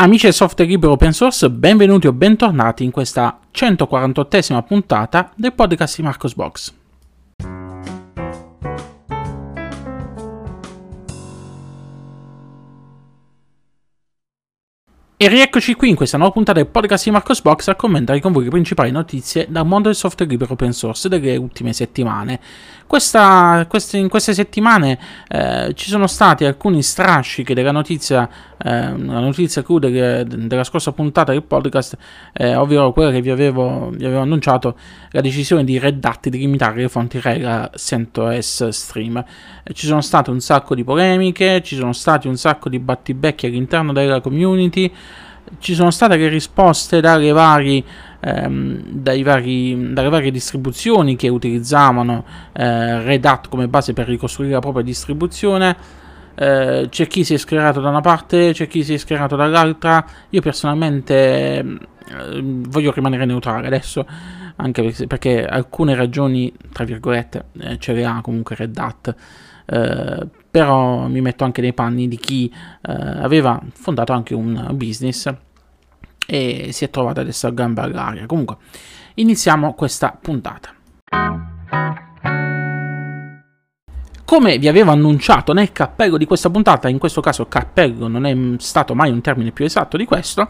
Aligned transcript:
Amici 0.00 0.26
del 0.26 0.32
software 0.32 0.70
libero 0.70 0.92
open 0.92 1.12
source, 1.12 1.50
benvenuti 1.50 2.06
o 2.06 2.12
bentornati 2.12 2.84
in 2.84 2.92
questa 2.92 3.40
148esima 3.52 4.62
puntata 4.62 5.32
del 5.34 5.52
podcast 5.52 5.96
di 5.96 6.02
Marcos 6.04 6.36
Box. 6.36 6.77
E 15.20 15.26
rieccoci 15.26 15.74
qui 15.74 15.88
in 15.88 15.96
questa 15.96 16.16
nuova 16.16 16.32
puntata 16.32 16.60
del 16.60 16.68
podcast 16.68 17.02
di 17.02 17.10
Marcos 17.10 17.42
Box 17.42 17.66
a 17.66 17.74
commentare 17.74 18.20
con 18.20 18.30
voi 18.30 18.44
le 18.44 18.50
principali 18.50 18.92
notizie 18.92 19.48
dal 19.50 19.66
mondo 19.66 19.88
del 19.88 19.96
software 19.96 20.30
libero 20.30 20.52
open 20.52 20.72
source 20.72 21.08
delle 21.08 21.34
ultime 21.34 21.72
settimane. 21.72 22.38
Questa, 22.86 23.66
queste, 23.68 23.98
in 23.98 24.08
queste 24.08 24.32
settimane 24.32 24.96
eh, 25.28 25.72
ci 25.74 25.90
sono 25.90 26.06
stati 26.06 26.44
alcuni 26.44 26.82
strascichi 26.82 27.52
della 27.52 27.72
notizia, 27.72 28.26
eh, 28.62 28.70
la 28.70 29.18
notizia 29.18 29.62
cruda 29.62 29.88
de, 29.88 30.24
della 30.24 30.62
scorsa 30.62 30.92
puntata 30.92 31.32
del 31.32 31.42
podcast, 31.42 31.98
eh, 32.32 32.54
ovvero 32.54 32.92
quella 32.92 33.10
che 33.10 33.20
vi 33.20 33.30
avevo, 33.30 33.90
vi 33.90 34.04
avevo, 34.06 34.20
annunciato, 34.20 34.78
la 35.10 35.20
decisione 35.20 35.64
di 35.64 35.80
Red 35.80 36.02
Hat 36.02 36.28
di 36.28 36.38
limitare 36.38 36.80
le 36.80 36.88
fonti 36.88 37.18
Rega 37.20 37.68
CentOS 37.74 38.68
Stream. 38.68 39.22
Eh, 39.64 39.74
ci 39.74 39.86
sono 39.86 40.00
state 40.00 40.30
un 40.30 40.40
sacco 40.40 40.76
di 40.76 40.84
polemiche, 40.84 41.60
ci 41.62 41.74
sono 41.74 41.92
stati 41.92 42.28
un 42.28 42.36
sacco 42.36 42.68
di 42.68 42.78
battibecchi 42.78 43.46
all'interno 43.46 43.92
della 43.92 44.20
community 44.20 44.90
ci 45.58 45.74
sono 45.74 45.90
state 45.90 46.16
le 46.16 46.28
risposte 46.28 47.00
dalle, 47.00 47.32
vari, 47.32 47.84
ehm, 48.20 49.02
vari, 49.22 49.92
dalle 49.92 50.08
varie 50.08 50.30
distribuzioni 50.30 51.16
che 51.16 51.28
utilizzavano 51.28 52.24
eh, 52.52 53.02
Red 53.02 53.24
Hat 53.24 53.48
come 53.48 53.68
base 53.68 53.92
per 53.92 54.06
ricostruire 54.06 54.54
la 54.54 54.60
propria 54.60 54.82
distribuzione. 54.82 55.76
Eh, 56.34 56.86
c'è 56.88 57.06
chi 57.08 57.24
si 57.24 57.34
è 57.34 57.36
schierato 57.36 57.80
da 57.80 57.88
una 57.88 58.00
parte, 58.00 58.52
c'è 58.52 58.68
chi 58.68 58.84
si 58.84 58.94
è 58.94 58.96
schierato 58.96 59.36
dall'altra. 59.36 60.04
Io 60.30 60.40
personalmente 60.40 61.58
eh, 61.58 62.40
voglio 62.42 62.92
rimanere 62.92 63.24
neutrale 63.24 63.66
adesso, 63.66 64.06
anche 64.56 64.94
perché, 65.06 65.44
alcune 65.44 65.94
ragioni, 65.94 66.52
tra 66.72 66.84
virgolette, 66.84 67.46
eh, 67.60 67.78
ce 67.78 67.92
le 67.92 68.04
ha 68.04 68.20
comunque 68.20 68.56
Red 68.56 68.78
Hat. 68.78 69.14
Eh, 69.66 70.26
però 70.50 71.06
mi 71.06 71.20
metto 71.20 71.44
anche 71.44 71.60
nei 71.60 71.72
panni 71.72 72.08
di 72.08 72.16
chi 72.16 72.50
eh, 72.50 72.92
aveva 72.92 73.60
fondato 73.72 74.12
anche 74.12 74.34
un 74.34 74.70
business 74.72 75.32
e 76.26 76.70
si 76.72 76.84
è 76.84 76.90
trovato 76.90 77.20
adesso 77.20 77.46
a 77.46 77.50
gamba 77.50 77.82
all'aria. 77.82 78.26
Comunque, 78.26 78.56
iniziamo 79.14 79.74
questa 79.74 80.16
puntata. 80.20 80.74
Come 84.24 84.58
vi 84.58 84.68
avevo 84.68 84.90
annunciato 84.90 85.54
nel 85.54 85.72
cappello 85.72 86.18
di 86.18 86.26
questa 86.26 86.50
puntata, 86.50 86.88
in 86.90 86.98
questo 86.98 87.22
caso 87.22 87.46
cappello 87.46 88.08
non 88.08 88.26
è 88.26 88.36
stato 88.58 88.94
mai 88.94 89.10
un 89.10 89.22
termine 89.22 89.52
più 89.52 89.64
esatto 89.64 89.96
di 89.96 90.04
questo, 90.04 90.46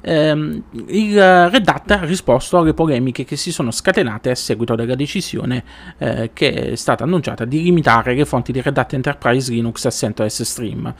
ehm, 0.00 0.62
il 0.88 1.48
Red 1.50 1.68
Hat 1.68 1.90
ha 1.90 2.04
risposto 2.04 2.58
alle 2.58 2.74
polemiche 2.74 3.24
che 3.24 3.36
si 3.36 3.52
sono 3.52 3.70
scatenate 3.70 4.30
a 4.30 4.34
seguito 4.34 4.74
della 4.74 4.94
decisione 4.94 5.64
eh, 5.98 6.30
che 6.32 6.72
è 6.72 6.74
stata 6.76 7.04
annunciata 7.04 7.44
di 7.44 7.62
limitare 7.62 8.14
le 8.14 8.24
fonti 8.24 8.52
di 8.52 8.60
Red 8.60 8.76
Hat 8.76 8.92
Enterprise 8.94 9.50
Linux 9.50 9.84
a 9.84 9.90
CentOS 9.90 10.42
Stream. 10.42 10.94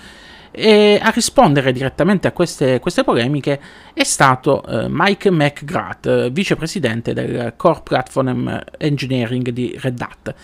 E 0.53 0.99
a 1.01 1.11
rispondere 1.11 1.71
direttamente 1.71 2.27
a 2.27 2.33
queste, 2.33 2.81
queste 2.81 3.05
polemiche 3.05 3.61
è 3.95 4.03
stato 4.03 4.65
eh, 4.67 4.87
Mike 4.89 5.31
McGrath, 5.31 6.31
vicepresidente 6.31 7.13
del 7.13 7.55
Core 7.57 7.83
Platform 7.85 8.61
Engineering 8.79 9.51
di 9.51 9.77
Red 9.81 10.01
Hat 10.01 10.35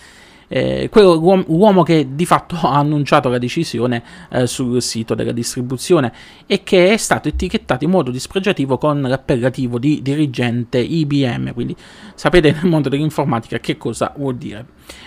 eh, 0.47 0.89
quell'uomo 0.89 1.83
che 1.83 2.07
di 2.15 2.25
fatto 2.25 2.55
ha 2.63 2.77
annunciato 2.77 3.29
la 3.29 3.37
decisione 3.37 4.03
eh, 4.29 4.47
sul 4.47 4.81
sito 4.81 5.15
della 5.15 5.31
distribuzione 5.31 6.11
e 6.45 6.63
che 6.63 6.91
è 6.91 6.97
stato 6.97 7.27
etichettato 7.27 7.83
in 7.83 7.89
modo 7.89 8.11
dispregiativo 8.11 8.77
con 8.77 9.01
l'appellativo 9.01 9.77
di 9.79 10.01
dirigente 10.01 10.77
IBM, 10.79 11.53
quindi 11.53 11.75
sapete 12.15 12.51
nel 12.51 12.65
mondo 12.65 12.89
dell'informatica 12.89 13.59
che 13.59 13.77
cosa 13.77 14.13
vuol 14.17 14.35
dire. 14.35 14.65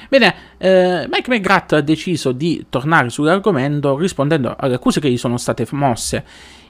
Bene, 0.09 0.34
eh, 0.59 1.09
Mike 1.11 1.31
McGrath 1.31 1.73
ha 1.73 1.81
deciso 1.81 2.33
di 2.33 2.67
tornare 2.69 3.09
sull'argomento 3.09 3.97
rispondendo 3.97 4.55
alle 4.59 4.75
accuse 4.75 5.00
che 5.00 5.11
gli 5.11 5.17
sono 5.17 5.37
state 5.37 5.67
mosse 5.71 6.25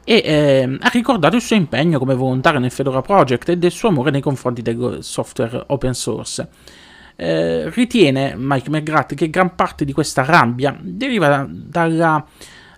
e 0.05 0.23
eh, 0.25 0.79
ha 0.81 0.89
ricordato 0.89 1.37
il 1.37 1.43
suo 1.43 1.57
impegno 1.57 1.99
come 1.99 2.15
volontario 2.15 2.59
nel 2.59 2.71
Fedora 2.71 3.01
Project 3.01 3.51
e 3.51 3.57
del 3.57 3.71
suo 3.71 3.89
amore 3.89 4.11
nei 4.11 4.21
confronti 4.21 4.63
del 4.63 4.99
software 5.01 5.65
open 5.67 5.95
source. 5.95 6.49
Eh, 7.23 7.69
ritiene 7.69 8.33
Mike 8.35 8.71
McGrath 8.71 9.15
che 9.15 9.29
gran 9.29 9.55
parte 9.55 9.85
di 9.85 9.93
questa 9.93 10.25
rabbia 10.25 10.75
deriva 10.81 11.47
dalla, 11.47 12.25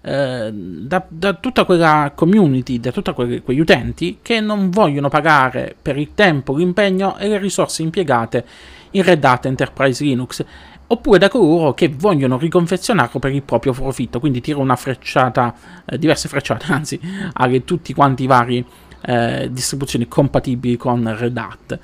eh, 0.03 0.51
da, 0.53 1.07
da, 1.09 1.35
tutta 1.35 1.65
quella 1.65 2.11
community, 2.13 2.81
da 2.81 2.91
tutti 2.91 3.41
quegli 3.41 3.61
utenti 3.61 4.19
che 4.21 4.41
non 4.41 4.71
vogliono 4.71 5.09
pagare 5.09 5.77
per 5.81 5.97
il 5.97 6.15
tempo, 6.15 6.57
l'impegno 6.57 7.17
e 7.19 7.29
le 7.29 7.39
risorse 7.39 7.83
impiegate 7.83 8.45
in 8.91 9.05
Red 9.05 9.23
Hat 9.23 9.47
Enterprise 9.47 10.03
Linux 10.03 10.45
oppure 10.89 11.19
da 11.19 11.29
coloro 11.29 11.73
che 11.73 11.87
vogliono 11.89 12.37
riconfezionarlo 12.37 13.21
per 13.21 13.31
il 13.31 13.43
proprio 13.43 13.73
profitto, 13.73 14.19
quindi 14.19 14.41
tira 14.41 14.59
una 14.59 14.75
frecciata, 14.75 15.55
eh, 15.85 15.99
diverse 15.99 16.29
frecciate, 16.29 16.67
anzi, 16.73 17.01
a 17.33 17.49
tutti 17.65 17.95
quanti 17.95 18.25
i 18.25 18.27
vari 18.27 18.67
eh, 19.03 19.49
distribuzioni 19.53 20.09
compatibili 20.09 20.77
con 20.77 21.17
Red 21.17 21.37
Hat. 21.37 21.79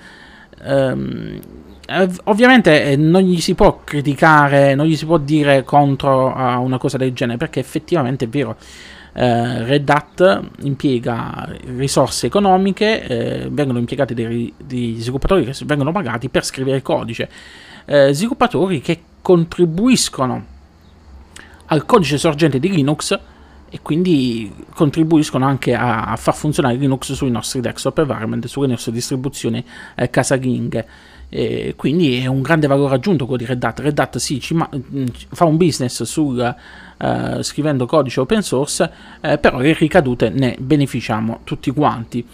Um, 0.65 1.41
ovviamente 2.25 2.85
eh, 2.85 2.97
non 2.97 3.23
gli 3.23 3.41
si 3.41 3.55
può 3.55 3.81
criticare, 3.85 4.75
non 4.75 4.87
gli 4.87 4.97
si 4.97 5.07
può 5.07 5.19
dire 5.19 5.65
contro 5.65 6.35
a 6.35 6.59
una 6.59 6.79
cosa 6.79 6.97
del 6.97 7.13
genere, 7.13 7.39
perché 7.39 7.61
effettivamente 7.61 8.27
è 8.27 8.29
vero. 8.29 8.57
Eh, 9.15 9.65
Red 9.65 9.89
Hat 9.89 10.41
impiega 10.61 11.49
risorse 11.77 12.27
economiche, 12.27 13.03
eh, 13.03 13.49
vengono 13.51 13.79
impiegati 13.79 14.15
dei, 14.15 14.53
degli 14.57 15.01
sviluppatori 15.01 15.45
che 15.45 15.55
vengono 15.65 15.93
pagati 15.93 16.29
per 16.29 16.45
scrivere 16.45 16.83
codice, 16.83 17.29
eh, 17.87 18.13
sviluppatori 18.13 18.81
che 18.81 19.01
contribuiscono 19.23 20.45
al 21.67 21.85
codice 21.85 22.19
sorgente 22.19 22.59
di 22.61 22.71
Linux 22.71 23.19
e 23.71 23.81
quindi 23.83 24.53
contribuiscono 24.75 25.45
anche 25.45 25.75
a, 25.75 26.15
far 26.17 26.35
funzionare 26.35 26.77
Linux 26.77 27.13
sui 27.13 27.31
nostri 27.31 27.61
desktop 27.61 27.99
environment, 27.99 28.47
sulle 28.47 28.67
nostre 28.67 28.93
distribuzioni 28.93 29.65
eh, 29.95 30.11
casalinghe. 30.11 30.87
E 31.31 31.75
quindi 31.77 32.17
è 32.17 32.27
un 32.27 32.41
grande 32.41 32.67
valore 32.67 32.95
aggiunto 32.95 33.27
quello 33.27 33.43
di 33.43 33.47
Red 33.47 33.63
Hat. 33.63 33.81
Red 33.81 33.99
Hat 33.99 34.17
sì, 34.17 34.41
ma- 34.53 34.69
mm, 34.73 35.07
fa 35.29 35.45
un 35.45 35.59
business 35.59 36.03
sul, 36.05 36.57
uh, 36.97 37.43
scrivendo 37.43 37.85
codice 37.85 38.21
open 38.21 38.43
source, 38.43 38.91
eh, 39.21 39.37
però 39.37 39.59
le 39.59 39.75
ricadute 39.75 40.31
ne 40.31 40.57
beneficiamo 40.59 41.41
tutti 41.45 41.71
quanti. 41.71 42.27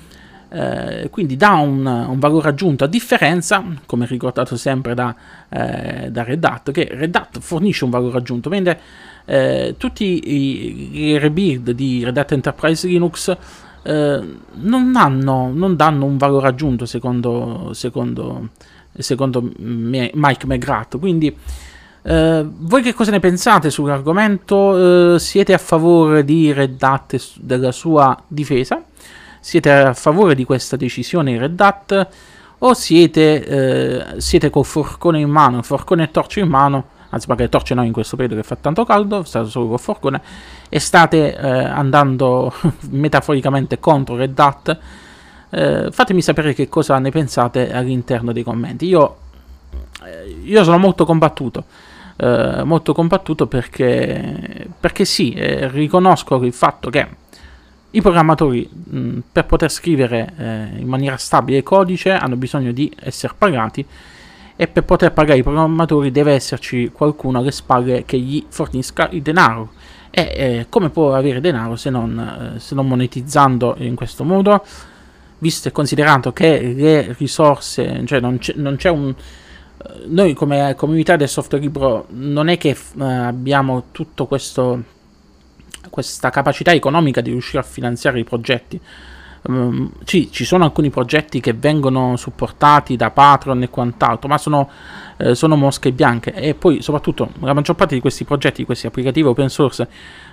Eh, 0.55 1.09
quindi 1.11 1.37
dà 1.37 1.55
un, 1.55 1.85
un, 1.85 2.19
valore 2.21 2.51
aggiunto 2.51 2.85
a 2.85 2.87
differenza, 2.87 3.65
come 3.87 4.07
ricordato 4.07 4.57
sempre 4.57 4.95
da, 4.95 5.13
eh, 5.49 6.13
da, 6.13 6.23
Red 6.23 6.45
Hat, 6.45 6.71
che 6.71 6.87
Red 6.93 7.13
Hat 7.17 7.41
fornisce 7.41 7.83
un 7.83 7.91
valore 7.91 8.19
aggiunto, 8.19 8.49
mentre 8.51 8.79
eh, 9.25 9.75
tutti 9.77 10.05
i, 10.05 11.01
i, 11.01 11.19
rebuild 11.19 11.73
di 11.73 12.05
Red 12.05 12.17
Hat 12.17 12.31
Enterprise 12.31 12.87
Linux 12.87 13.37
eh, 13.83 14.23
non, 14.53 14.93
hanno, 14.95 15.51
non, 15.53 15.75
danno 15.75 16.05
un 16.05 16.19
valore 16.19 16.47
aggiunto 16.47 16.87
secondo, 16.87 17.71
secondo, 17.73 18.51
secondo 18.97 19.51
me, 19.59 20.13
Mike 20.15 20.47
McGrath. 20.47 20.99
Quindi 21.01 21.37
Uh, 22.05 22.47
voi 22.59 22.83
che 22.83 22.93
cosa 22.93 23.11
ne 23.13 23.19
pensate 23.19 23.71
sull'argomento? 23.71 24.55
Uh, 24.55 25.17
siete 25.17 25.55
a 25.55 25.59
favore 25.59 26.23
di 26.23 26.53
Red 26.53 26.83
Hat 26.83 27.15
e 27.15 27.21
della 27.41 27.73
sua 27.73 28.15
difesa? 28.29 28.85
Siete 29.45 29.71
a 29.71 29.93
favore 29.93 30.35
di 30.35 30.45
questa 30.45 30.75
decisione 30.75 31.37
Red 31.37 31.61
Hat? 31.61 32.09
O 32.61 32.73
siete, 32.73 34.15
uh, 34.17 34.19
siete 34.19 34.49
col 34.49 34.65
forcone 34.65 35.21
in 35.21 35.29
mano, 35.29 35.61
forcone 35.61 36.05
e 36.05 36.11
torce 36.11 36.41
in 36.41 36.49
mano 36.49 36.93
anzi 37.11 37.29
magari 37.29 37.51
torce 37.51 37.75
no 37.75 37.85
in 37.85 37.93
questo 37.93 38.17
periodo 38.17 38.41
che 38.41 38.47
fa 38.47 38.57
tanto 38.57 38.87
caldo, 38.87 39.23
state 39.23 39.51
solo 39.51 39.69
con 39.69 39.77
forcone, 39.77 40.23
e 40.71 40.81
state 40.81 41.37
eh, 41.37 41.49
andando 41.49 42.53
metaforicamente 42.89 43.79
contro 43.79 44.17
Red 44.17 44.39
Hat, 44.39 44.79
eh, 45.51 45.89
fatemi 45.93 46.23
sapere 46.23 46.55
che 46.55 46.71
cosa 46.71 46.99
ne 46.99 47.11
pensate 47.11 47.71
all'interno 47.71 48.33
dei 48.33 48.43
commenti. 48.43 48.87
Io, 48.87 49.17
eh, 50.05 50.41
io 50.43 50.65
sono 50.65 50.79
molto 50.79 51.05
combattuto. 51.05 51.65
Eh, 52.17 52.63
molto 52.65 52.95
combattuto 52.95 53.47
perché, 53.47 54.69
perché 54.81 55.05
sì, 55.05 55.35
eh, 55.35 55.69
riconosco 55.69 56.37
il 56.45 56.53
fatto 56.53 56.89
che 56.89 57.07
i 57.95 58.01
programmatori 58.01 58.69
mh, 58.69 59.19
per 59.31 59.47
poter 59.47 59.71
scrivere 59.71 60.33
eh, 60.37 60.81
in 60.81 60.87
maniera 60.87 61.17
stabile 61.17 61.63
codice 61.63 62.11
hanno 62.13 62.37
bisogno 62.37 62.73
di 62.73 62.93
essere 63.01 63.35
pagati 63.39 63.87
e 64.57 64.67
per 64.67 64.85
poter 64.85 65.13
pagare 65.13 65.39
i 65.39 65.43
programmatori 65.43 66.11
deve 66.11 66.33
esserci 66.33 66.91
qualcuno 66.93 67.39
alle 67.39 67.51
spalle 67.51 68.05
che 68.05 68.19
gli 68.19 68.45
fornisca 68.49 69.09
il 69.11 69.23
denaro. 69.23 69.73
E 70.11 70.33
eh, 70.37 70.67
come 70.69 70.91
può 70.91 71.15
avere 71.15 71.41
denaro 71.41 71.75
se 71.75 71.91
non, 71.91 72.55
eh, 72.57 72.61
se 72.61 72.75
non 72.77 72.87
monetizzando 72.87 73.75
in 73.79 73.97
questo 73.97 74.23
modo? 74.23 74.65
Visto 75.39 75.69
e 75.69 75.73
considerato 75.73 76.33
che 76.33 76.73
le 76.77 77.15
risorse, 77.19 78.03
cioè 78.07 78.21
non 78.21 78.39
c'è, 78.39 78.55
non 78.57 78.77
c'è 78.77 78.91
un... 78.91 79.09
Eh, 79.09 80.07
noi 80.07 80.35
come 80.35 80.75
comunità 80.77 81.17
del 81.17 81.29
software 81.29 81.63
libero 81.65 82.07
non 82.11 82.49
è 82.49 82.57
che 82.57 82.77
uh, 82.95 83.03
abbiamo 83.03 83.85
tutto 83.91 84.27
questo 84.27 84.83
questa 85.91 86.31
capacità 86.31 86.73
economica 86.73 87.21
di 87.21 87.31
riuscire 87.31 87.59
a 87.59 87.63
finanziare 87.63 88.21
i 88.21 88.25
progetti. 88.25 88.81
Um, 89.47 89.91
sì, 90.05 90.31
ci 90.33 90.47
sono 90.47 90.65
alcuni 90.65 90.89
progetti 90.89 91.39
che 91.39 91.53
vengono 91.53 92.17
supportati 92.17 92.97
da 92.97 93.11
Patreon 93.11 93.63
e 93.63 93.69
quant'altro, 93.69 94.27
ma 94.27 94.39
sono, 94.39 94.71
eh, 95.19 95.35
sono 95.35 95.55
mosche 95.55 95.93
bianche 95.93 96.33
e 96.33 96.55
poi 96.55 96.81
soprattutto 96.81 97.29
la 97.41 97.53
maggior 97.53 97.77
parte 97.77 97.95
di 97.95 98.01
questi 98.01 98.25
progetti, 98.25 98.61
di 98.61 98.65
questi 98.65 98.87
applicativi 98.87 99.27
open 99.27 99.51
source, 99.51 99.87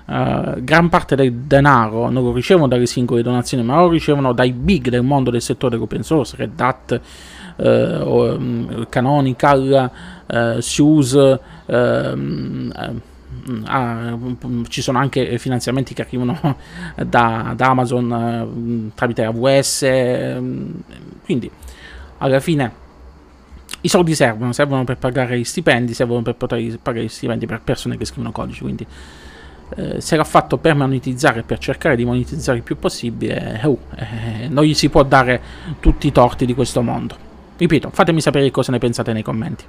uh, 0.05 0.63
gran 0.63 0.87
parte 0.87 1.17
del 1.17 1.33
denaro 1.33 2.09
non 2.09 2.23
lo 2.23 2.31
ricevono 2.31 2.69
dalle 2.69 2.85
singole 2.85 3.21
donazioni, 3.21 3.65
ma 3.65 3.81
lo 3.81 3.89
ricevono 3.89 4.31
dai 4.31 4.53
big 4.53 4.87
del 4.87 5.03
mondo 5.03 5.29
del 5.29 5.41
settore 5.41 5.73
dell'open 5.73 6.03
source, 6.03 6.37
Red 6.37 6.57
Hat, 6.57 7.01
uh, 7.57 7.63
um, 7.65 8.85
Canonical, 8.87 9.91
uh, 10.25 10.59
SUSE, 10.61 11.39
uh, 11.65 13.01
Ah, 13.65 14.17
ci 14.67 14.81
sono 14.81 14.99
anche 14.99 15.37
finanziamenti 15.37 15.93
che 15.93 16.01
arrivano 16.01 16.57
da, 16.95 17.53
da 17.55 17.65
Amazon 17.67 18.91
eh, 18.91 18.91
tramite 18.95 19.23
AWS, 19.23 19.85
mm, 19.85 20.71
quindi 21.23 21.49
alla 22.17 22.39
fine 22.39 22.79
i 23.81 23.87
soldi 23.87 24.13
servono, 24.13 24.53
servono 24.53 24.83
per 24.83 24.97
pagare 24.97 25.39
gli 25.39 25.43
stipendi, 25.43 25.93
servono 25.93 26.21
per 26.21 26.35
poter 26.35 26.77
pagare 26.79 27.05
gli 27.05 27.09
stipendi 27.09 27.45
per 27.45 27.61
persone 27.61 27.97
che 27.97 28.05
scrivono 28.05 28.31
codici, 28.31 28.61
quindi 28.61 28.85
eh, 29.75 30.01
se 30.01 30.15
l'ha 30.15 30.23
fatto 30.23 30.57
per 30.57 30.75
monetizzare, 30.75 31.43
per 31.43 31.57
cercare 31.57 31.95
di 31.95 32.05
monetizzare 32.05 32.57
il 32.57 32.63
più 32.63 32.77
possibile, 32.77 33.59
uh, 33.63 33.79
eh, 33.95 34.47
non 34.49 34.65
gli 34.65 34.73
si 34.73 34.89
può 34.89 35.03
dare 35.03 35.41
tutti 35.79 36.07
i 36.07 36.11
torti 36.11 36.45
di 36.45 36.53
questo 36.53 36.81
mondo. 36.81 37.29
Ripeto, 37.57 37.89
fatemi 37.91 38.21
sapere 38.21 38.51
cosa 38.51 38.71
ne 38.71 38.79
pensate 38.79 39.13
nei 39.13 39.23
commenti. 39.23 39.65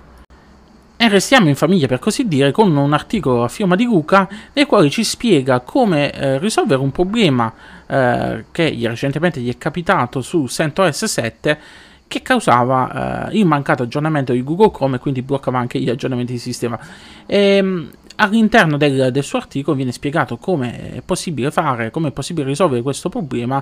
E 1.03 1.09
restiamo 1.09 1.49
in 1.49 1.57
famiglia 1.57 1.89
per 1.89 1.99
così 1.99 2.29
dire 2.29 2.53
con 2.53 2.77
un 2.77 2.93
articolo 2.93 3.43
a 3.43 3.49
firma 3.49 3.75
di 3.75 3.83
Luca 3.83 4.29
nel 4.53 4.67
quale 4.67 4.89
ci 4.89 5.03
spiega 5.03 5.59
come 5.59 6.13
eh, 6.13 6.39
risolvere 6.39 6.81
un 6.81 6.93
problema 6.93 7.53
eh, 7.89 8.45
che 8.53 8.79
recentemente 8.83 9.41
gli 9.41 9.53
è 9.53 9.59
capitato 9.59 10.21
su 10.21 10.47
CentOS 10.47 11.07
7 11.07 11.59
che 12.07 12.23
causava 12.23 13.31
eh, 13.31 13.37
il 13.37 13.47
mancato 13.47 13.83
aggiornamento 13.83 14.33
di 14.33 14.45
Google 14.45 14.71
Chrome 14.71 14.95
e 14.95 14.99
quindi 15.01 15.23
bloccava 15.23 15.59
anche 15.59 15.81
gli 15.81 15.91
aggiornamenti 15.91 16.35
di 16.35 16.39
sistema. 16.39 16.79
E, 17.27 17.57
ehm, 17.57 17.91
all'interno 18.15 18.77
del, 18.77 19.11
del, 19.11 19.25
suo 19.25 19.39
articolo 19.39 19.75
viene 19.75 19.91
spiegato 19.91 20.37
come 20.37 20.93
è 20.93 21.01
possibile 21.01 21.51
fare, 21.51 21.91
come 21.91 22.11
è 22.11 22.13
possibile 22.13 22.47
risolvere 22.47 22.81
questo 22.81 23.09
problema 23.09 23.61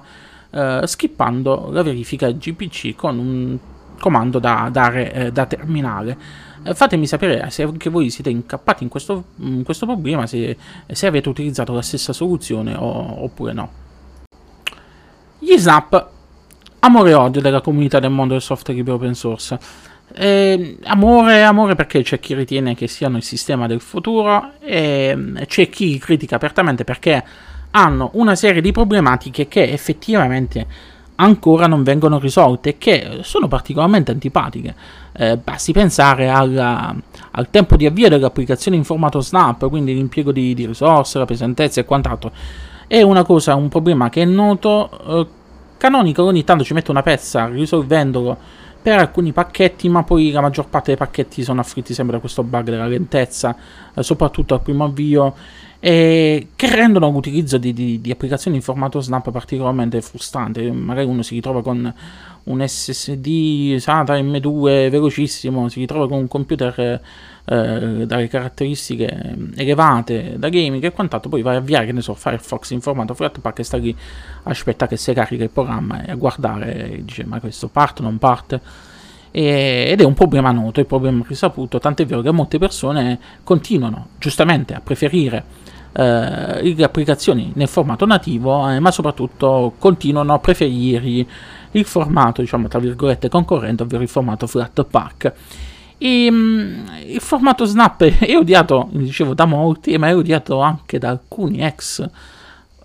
eh, 0.50 0.82
skippando 0.84 1.70
la 1.72 1.82
verifica 1.82 2.30
GPC 2.30 2.94
con 2.94 3.18
un 3.18 3.58
comando 4.00 4.38
da, 4.38 4.68
dare, 4.72 5.12
eh, 5.12 5.32
da 5.32 5.46
terminale. 5.46 6.16
Eh, 6.64 6.74
fatemi 6.74 7.06
sapere 7.06 7.48
se 7.50 7.62
anche 7.62 7.90
voi 7.90 8.10
siete 8.10 8.30
incappati 8.30 8.82
in 8.82 8.88
questo, 8.88 9.24
in 9.36 9.62
questo 9.62 9.86
problema, 9.86 10.26
se, 10.26 10.56
se, 10.86 11.06
avete 11.06 11.28
utilizzato 11.28 11.72
la 11.72 11.82
stessa 11.82 12.12
soluzione 12.12 12.74
o, 12.74 13.22
oppure 13.22 13.52
no. 13.52 13.70
Gli 15.38 15.56
snap, 15.56 16.08
amore 16.80 17.10
e 17.10 17.14
odio 17.14 17.40
della 17.40 17.60
comunità 17.60 17.98
del 18.00 18.10
mondo 18.10 18.32
del 18.32 18.42
software 18.42 18.78
libero 18.78 18.96
open 18.96 19.14
source. 19.14 19.58
Eh, 20.12 20.78
amore, 20.84 21.44
amore 21.44 21.76
perché 21.76 22.02
c'è 22.02 22.18
chi 22.18 22.34
ritiene 22.34 22.74
che 22.74 22.88
siano 22.88 23.16
il 23.16 23.22
sistema 23.22 23.68
del 23.68 23.80
futuro 23.80 24.54
e 24.58 25.44
c'è 25.46 25.68
chi 25.68 25.98
critica 25.98 26.34
apertamente 26.34 26.82
perché 26.82 27.22
hanno 27.70 28.10
una 28.14 28.34
serie 28.34 28.60
di 28.60 28.72
problematiche 28.72 29.46
che 29.46 29.70
effettivamente 29.70 30.66
ancora 31.20 31.66
non 31.66 31.82
vengono 31.82 32.18
risolte 32.18 32.70
e 32.70 32.78
che 32.78 33.20
sono 33.22 33.46
particolarmente 33.46 34.10
antipatiche. 34.10 34.74
Eh, 35.12 35.36
basti 35.36 35.72
pensare 35.72 36.28
alla, 36.28 36.94
al 37.32 37.50
tempo 37.50 37.76
di 37.76 37.86
avvio 37.86 38.08
dell'applicazione 38.08 38.76
in 38.76 38.84
formato 38.84 39.20
Snap, 39.20 39.68
quindi 39.68 39.94
l'impiego 39.94 40.32
di, 40.32 40.54
di 40.54 40.66
risorse, 40.66 41.18
la 41.18 41.26
pesantezza 41.26 41.80
e 41.80 41.84
quant'altro. 41.84 42.32
È 42.86 43.02
una 43.02 43.22
cosa, 43.22 43.54
un 43.54 43.68
problema 43.68 44.08
che 44.08 44.22
è 44.22 44.24
noto. 44.24 44.90
Eh, 45.06 45.38
Canonical 45.76 46.26
ogni 46.26 46.44
tanto 46.44 46.62
ci 46.62 46.74
mette 46.74 46.90
una 46.90 47.02
pezza 47.02 47.46
risolvendolo 47.46 48.36
per 48.82 48.98
alcuni 48.98 49.32
pacchetti, 49.32 49.88
ma 49.88 50.02
poi 50.02 50.30
la 50.30 50.40
maggior 50.40 50.68
parte 50.68 50.88
dei 50.88 50.96
pacchetti 50.96 51.42
sono 51.42 51.60
afflitti 51.60 51.94
sempre 51.94 52.16
da 52.16 52.20
questo 52.20 52.42
bug 52.42 52.64
della 52.64 52.86
lentezza, 52.86 53.54
eh, 53.94 54.02
soprattutto 54.02 54.54
al 54.54 54.62
primo 54.62 54.84
avvio 54.84 55.34
e 55.82 56.48
che 56.56 56.74
rendono 56.74 57.08
l'utilizzo 57.08 57.56
di, 57.56 57.72
di, 57.72 58.02
di, 58.02 58.10
applicazioni 58.10 58.58
in 58.58 58.62
formato 58.62 59.00
Snap 59.00 59.30
particolarmente 59.30 60.02
frustrante. 60.02 60.70
Magari 60.70 61.06
uno 61.06 61.22
si 61.22 61.34
ritrova 61.34 61.62
con 61.62 61.92
un 62.42 62.68
SSD 62.68 63.76
SATA 63.78 64.14
M2 64.18 64.90
velocissimo, 64.90 65.70
si 65.70 65.80
ritrova 65.80 66.06
con 66.06 66.18
un 66.18 66.28
computer 66.28 67.00
eh, 67.46 68.06
dalle 68.06 68.28
caratteristiche 68.28 69.34
elevate 69.56 70.34
da 70.36 70.50
gaming 70.50 70.84
e 70.84 70.92
quant'altro, 70.92 71.30
poi 71.30 71.40
vai 71.40 71.56
a 71.56 71.58
avviare, 71.58 71.86
che 71.86 71.92
ne 71.92 72.02
so, 72.02 72.12
Firefox 72.12 72.70
in 72.70 72.82
formato 72.82 73.14
Flatpak 73.14 73.58
e 73.58 73.62
sta 73.62 73.78
lì 73.78 73.96
a 74.42 74.50
aspettare 74.50 74.90
che 74.90 74.96
si 74.98 75.14
carica 75.14 75.44
il 75.44 75.50
programma 75.50 76.04
e 76.04 76.10
a 76.10 76.14
guardare 76.14 76.90
e 76.90 77.04
dice 77.04 77.24
ma 77.24 77.40
questo 77.40 77.68
parte 77.68 78.02
o 78.02 78.04
non 78.04 78.18
parte 78.18 78.60
ed 79.32 80.00
è 80.00 80.04
un 80.04 80.14
problema 80.14 80.50
noto, 80.50 80.80
è 80.80 80.82
un 80.82 80.88
problema 80.88 81.24
risaputo, 81.26 81.78
tant'è 81.78 82.04
vero 82.04 82.20
che 82.20 82.32
molte 82.32 82.58
persone 82.58 83.18
continuano 83.44 84.08
giustamente 84.18 84.74
a 84.74 84.80
preferire 84.80 85.68
eh, 85.92 86.74
le 86.74 86.84
applicazioni 86.84 87.52
nel 87.54 87.68
formato 87.68 88.06
nativo, 88.06 88.68
eh, 88.70 88.78
ma 88.78 88.90
soprattutto 88.90 89.74
continuano 89.78 90.34
a 90.34 90.38
preferire 90.38 91.26
il 91.72 91.84
formato, 91.84 92.40
diciamo, 92.40 92.68
tra 92.68 92.78
virgolette, 92.78 93.28
concorrente, 93.28 93.82
ovvero 93.82 94.02
il 94.02 94.08
formato 94.08 94.46
Flatpak. 94.46 95.32
E, 95.98 96.28
um, 96.30 96.84
il 97.06 97.20
formato 97.20 97.64
Snap 97.64 98.02
è 98.02 98.36
odiato, 98.36 98.88
dicevo, 98.92 99.34
da 99.34 99.44
molti, 99.44 99.96
ma 99.98 100.08
è 100.08 100.16
odiato 100.16 100.60
anche 100.60 100.98
da 100.98 101.10
alcuni 101.10 101.60
ex, 101.60 102.00
eh, 102.00 102.08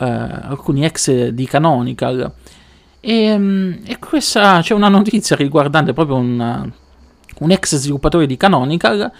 alcuni 0.05 0.83
ex 0.83 1.27
di 1.29 1.45
Canonical. 1.45 2.31
E, 2.99 3.33
um, 3.33 3.79
e 3.85 3.99
questa 3.99 4.59
c'è 4.61 4.73
una 4.73 4.89
notizia 4.89 5.35
riguardante 5.35 5.93
proprio 5.93 6.17
un, 6.17 6.71
un 7.39 7.51
ex 7.51 7.75
sviluppatore 7.75 8.25
di 8.25 8.35
Canonical 8.35 9.11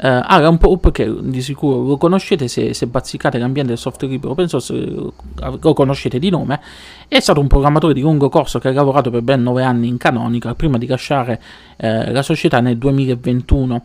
Uh, 0.00 0.06
eh, 0.06 0.22
Aram 0.24 0.58
Pope, 0.58 0.92
che 0.92 1.12
di 1.20 1.42
sicuro 1.42 1.82
lo 1.82 1.96
conoscete 1.96 2.46
se, 2.46 2.72
se 2.72 2.86
bazzicate 2.86 3.36
l'ambiente 3.36 3.70
del 3.70 3.80
software 3.80 4.12
libero 4.12 4.32
open 4.32 4.48
source, 4.48 4.74
lo 4.74 5.72
conoscete 5.74 6.20
di 6.20 6.30
nome, 6.30 6.60
è 7.08 7.18
stato 7.18 7.40
un 7.40 7.48
programmatore 7.48 7.94
di 7.94 8.00
lungo 8.00 8.28
corso 8.28 8.60
che 8.60 8.68
ha 8.68 8.72
lavorato 8.72 9.10
per 9.10 9.22
ben 9.22 9.42
9 9.42 9.62
anni 9.64 9.88
in 9.88 9.96
Canonical 9.96 10.54
prima 10.54 10.78
di 10.78 10.86
lasciare 10.86 11.40
uh, 11.78 12.12
la 12.12 12.22
società 12.22 12.60
nel 12.60 12.78
2021 12.78 13.82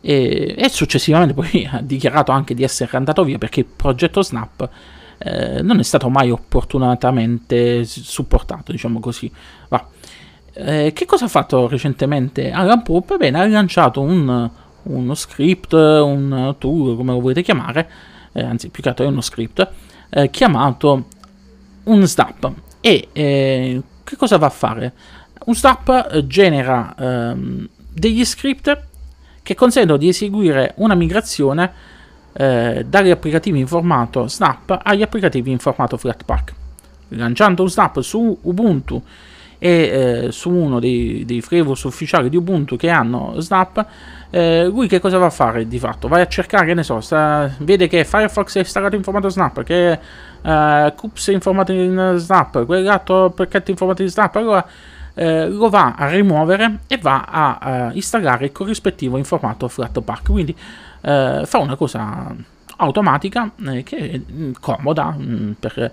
e, 0.00 0.54
e, 0.56 0.68
successivamente 0.70 1.34
poi 1.34 1.68
ha 1.70 1.80
dichiarato 1.82 2.32
anche 2.32 2.54
di 2.54 2.62
essere 2.62 2.96
andato 2.96 3.22
via 3.22 3.36
perché 3.36 3.60
il 3.60 3.66
progetto 3.66 4.22
Snap 4.22 4.68
uh, 5.18 5.62
non 5.62 5.78
è 5.78 5.82
stato 5.82 6.08
mai 6.08 6.30
opportunamente 6.30 7.84
supportato, 7.84 8.72
diciamo 8.72 9.00
così. 9.00 9.30
Va. 9.68 9.86
che 10.54 11.04
cosa 11.06 11.26
ha 11.26 11.28
fatto 11.28 11.68
recentemente 11.68 12.50
Alan 12.50 12.82
Pope? 12.82 13.18
Bene, 13.18 13.38
ha 13.38 13.46
lanciato 13.46 14.00
un 14.00 14.50
uno 14.84 15.14
script, 15.14 15.72
un 15.72 16.54
tool, 16.58 16.96
come 16.96 17.12
lo 17.12 17.20
volete 17.20 17.42
chiamare, 17.42 17.88
eh, 18.32 18.42
anzi 18.42 18.68
più 18.68 18.82
che 18.82 18.88
altro 18.88 19.04
è 19.04 19.08
uno 19.08 19.20
script, 19.20 19.68
eh, 20.10 20.30
chiamato 20.30 21.04
un 21.84 22.06
snap. 22.06 22.50
E 22.80 23.08
eh, 23.12 23.82
che 24.04 24.16
cosa 24.16 24.38
va 24.38 24.46
a 24.46 24.50
fare? 24.50 24.92
Un 25.44 25.54
snap 25.54 26.08
eh, 26.10 26.26
genera 26.26 26.94
ehm, 26.98 27.68
degli 27.88 28.24
script 28.24 28.86
che 29.42 29.54
consentono 29.54 29.98
di 29.98 30.08
eseguire 30.08 30.74
una 30.76 30.94
migrazione 30.94 31.72
eh, 32.32 32.84
dagli 32.88 33.10
applicativi 33.10 33.58
in 33.58 33.66
formato 33.66 34.28
snap 34.28 34.80
agli 34.82 35.02
applicativi 35.02 35.50
in 35.50 35.58
formato 35.58 35.96
flatpak. 35.96 36.54
Lanciando 37.08 37.62
un 37.62 37.68
snap 37.68 38.00
su 38.00 38.38
Ubuntu 38.42 39.02
e 39.64 40.24
eh, 40.24 40.32
su 40.32 40.50
uno 40.50 40.80
dei, 40.80 41.22
dei 41.24 41.40
frameworks 41.40 41.84
ufficiali 41.84 42.28
di 42.28 42.36
Ubuntu 42.36 42.74
che 42.74 42.90
hanno 42.90 43.34
Snap, 43.38 43.86
eh, 44.28 44.66
lui 44.66 44.88
che 44.88 44.98
cosa 44.98 45.18
va 45.18 45.26
a 45.26 45.30
fare 45.30 45.68
di 45.68 45.78
fatto? 45.78 46.08
Va 46.08 46.18
a 46.18 46.26
cercare, 46.26 46.74
ne 46.74 46.82
so, 46.82 47.00
sta, 47.00 47.48
vede 47.60 47.86
che 47.86 48.04
Firefox 48.04 48.56
è 48.56 48.58
installato 48.58 48.96
in 48.96 49.04
formato 49.04 49.28
Snap, 49.28 49.62
che 49.62 49.92
eh, 49.92 50.92
Coops 50.96 51.28
è 51.28 51.32
in 51.32 51.40
formato 51.40 51.70
in 51.70 52.14
Snap, 52.16 52.66
quell'altro 52.66 53.30
pacchetto 53.30 53.70
in 53.70 53.76
formato 53.76 54.02
di 54.02 54.08
Snap, 54.08 54.34
allora 54.34 54.66
eh, 55.14 55.48
lo 55.48 55.68
va 55.68 55.94
a 55.96 56.08
rimuovere 56.08 56.80
e 56.88 56.98
va 56.98 57.24
a, 57.28 57.58
a 57.58 57.92
installare 57.92 58.46
il 58.46 58.52
corrispettivo 58.52 59.16
in 59.16 59.24
formato 59.24 59.68
Flatpak. 59.68 60.24
Quindi 60.28 60.56
eh, 61.02 61.42
fa 61.44 61.58
una 61.58 61.76
cosa 61.76 62.34
automatica 62.78 63.48
eh, 63.64 63.84
che 63.84 64.10
è 64.10 64.20
mm, 64.20 64.52
comoda 64.58 65.14
mh, 65.16 65.22
mm, 65.22 65.50
per 65.52 65.92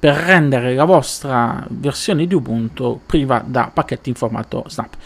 per 0.00 0.14
rendere 0.16 0.74
la 0.74 0.84
vostra 0.84 1.62
versione 1.68 2.26
di 2.26 2.34
Ubuntu 2.34 3.02
priva 3.04 3.44
da 3.46 3.70
pacchetti 3.72 4.08
in 4.08 4.14
formato 4.14 4.64
Snap. 4.66 4.96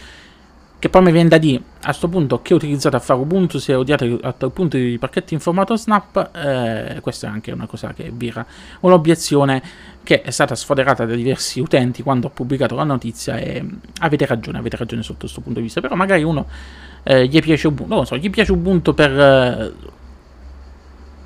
Che 0.78 0.88
poi 0.88 1.02
mi 1.02 1.10
viene 1.10 1.28
da 1.28 1.38
dire, 1.38 1.60
a 1.80 1.86
questo 1.86 2.08
punto, 2.08 2.42
che 2.42 2.54
utilizzate 2.54 2.94
a 2.94 3.00
fare 3.00 3.18
Ubuntu, 3.18 3.58
se 3.58 3.74
odiate 3.74 4.18
a 4.22 4.32
tal 4.32 4.52
punto 4.52 4.76
i 4.76 4.96
pacchetti 4.98 5.34
in 5.34 5.40
formato 5.40 5.76
Snap, 5.76 6.30
eh, 6.36 7.00
questa 7.00 7.26
è 7.26 7.30
anche 7.30 7.50
una 7.50 7.66
cosa 7.66 7.92
che 7.92 8.12
vira 8.14 8.46
un'obiezione 8.80 9.62
che 10.04 10.22
è 10.22 10.30
stata 10.30 10.54
sfoderata 10.54 11.04
da 11.04 11.14
diversi 11.14 11.58
utenti 11.58 12.04
quando 12.04 12.28
ho 12.28 12.30
pubblicato 12.30 12.76
la 12.76 12.84
notizia 12.84 13.36
e 13.36 13.66
avete 13.98 14.26
ragione, 14.26 14.58
avete 14.58 14.76
ragione 14.76 15.02
sotto 15.02 15.20
questo 15.20 15.40
punto 15.40 15.58
di 15.58 15.64
vista, 15.64 15.80
però 15.80 15.96
magari 15.96 16.22
uno 16.22 16.46
eh, 17.02 17.26
gli 17.26 17.40
piace 17.40 17.66
Ubuntu, 17.66 17.88
non 17.88 17.98
lo 18.00 18.04
so, 18.04 18.16
gli 18.16 18.30
piace 18.30 18.52
Ubuntu 18.52 18.94
per... 18.94 19.10
Eh, 19.10 20.02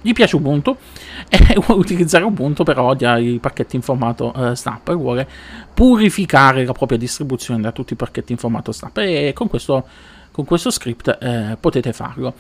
gli 0.01 0.13
piace 0.13 0.37
Ubuntu 0.37 0.77
e 1.29 1.55
vuole 1.55 1.81
utilizzare 1.81 2.25
Ubuntu 2.25 2.63
però 2.63 2.85
odia 2.85 3.19
i 3.19 3.39
pacchetti 3.41 3.77
in 3.77 3.83
formato 3.83 4.33
uh, 4.35 4.55
Snap 4.55 4.89
e 4.89 4.95
vuole 4.95 5.29
purificare 5.75 6.65
la 6.65 6.73
propria 6.73 6.99
distribuzione 6.99 7.61
da 7.61 7.73
tutti 7.73 7.95
i 7.95 7.97
pacchetti 7.97 8.33
in 8.33 8.39
formato 8.39 8.73
Snap 8.73 8.99
e 8.99 9.33
con 9.35 9.49
questo, 9.49 9.87
con 10.31 10.45
questo 10.45 10.71
script 10.71 11.19
eh, 11.21 11.57
potete 11.61 11.93
farlo. 11.93 12.35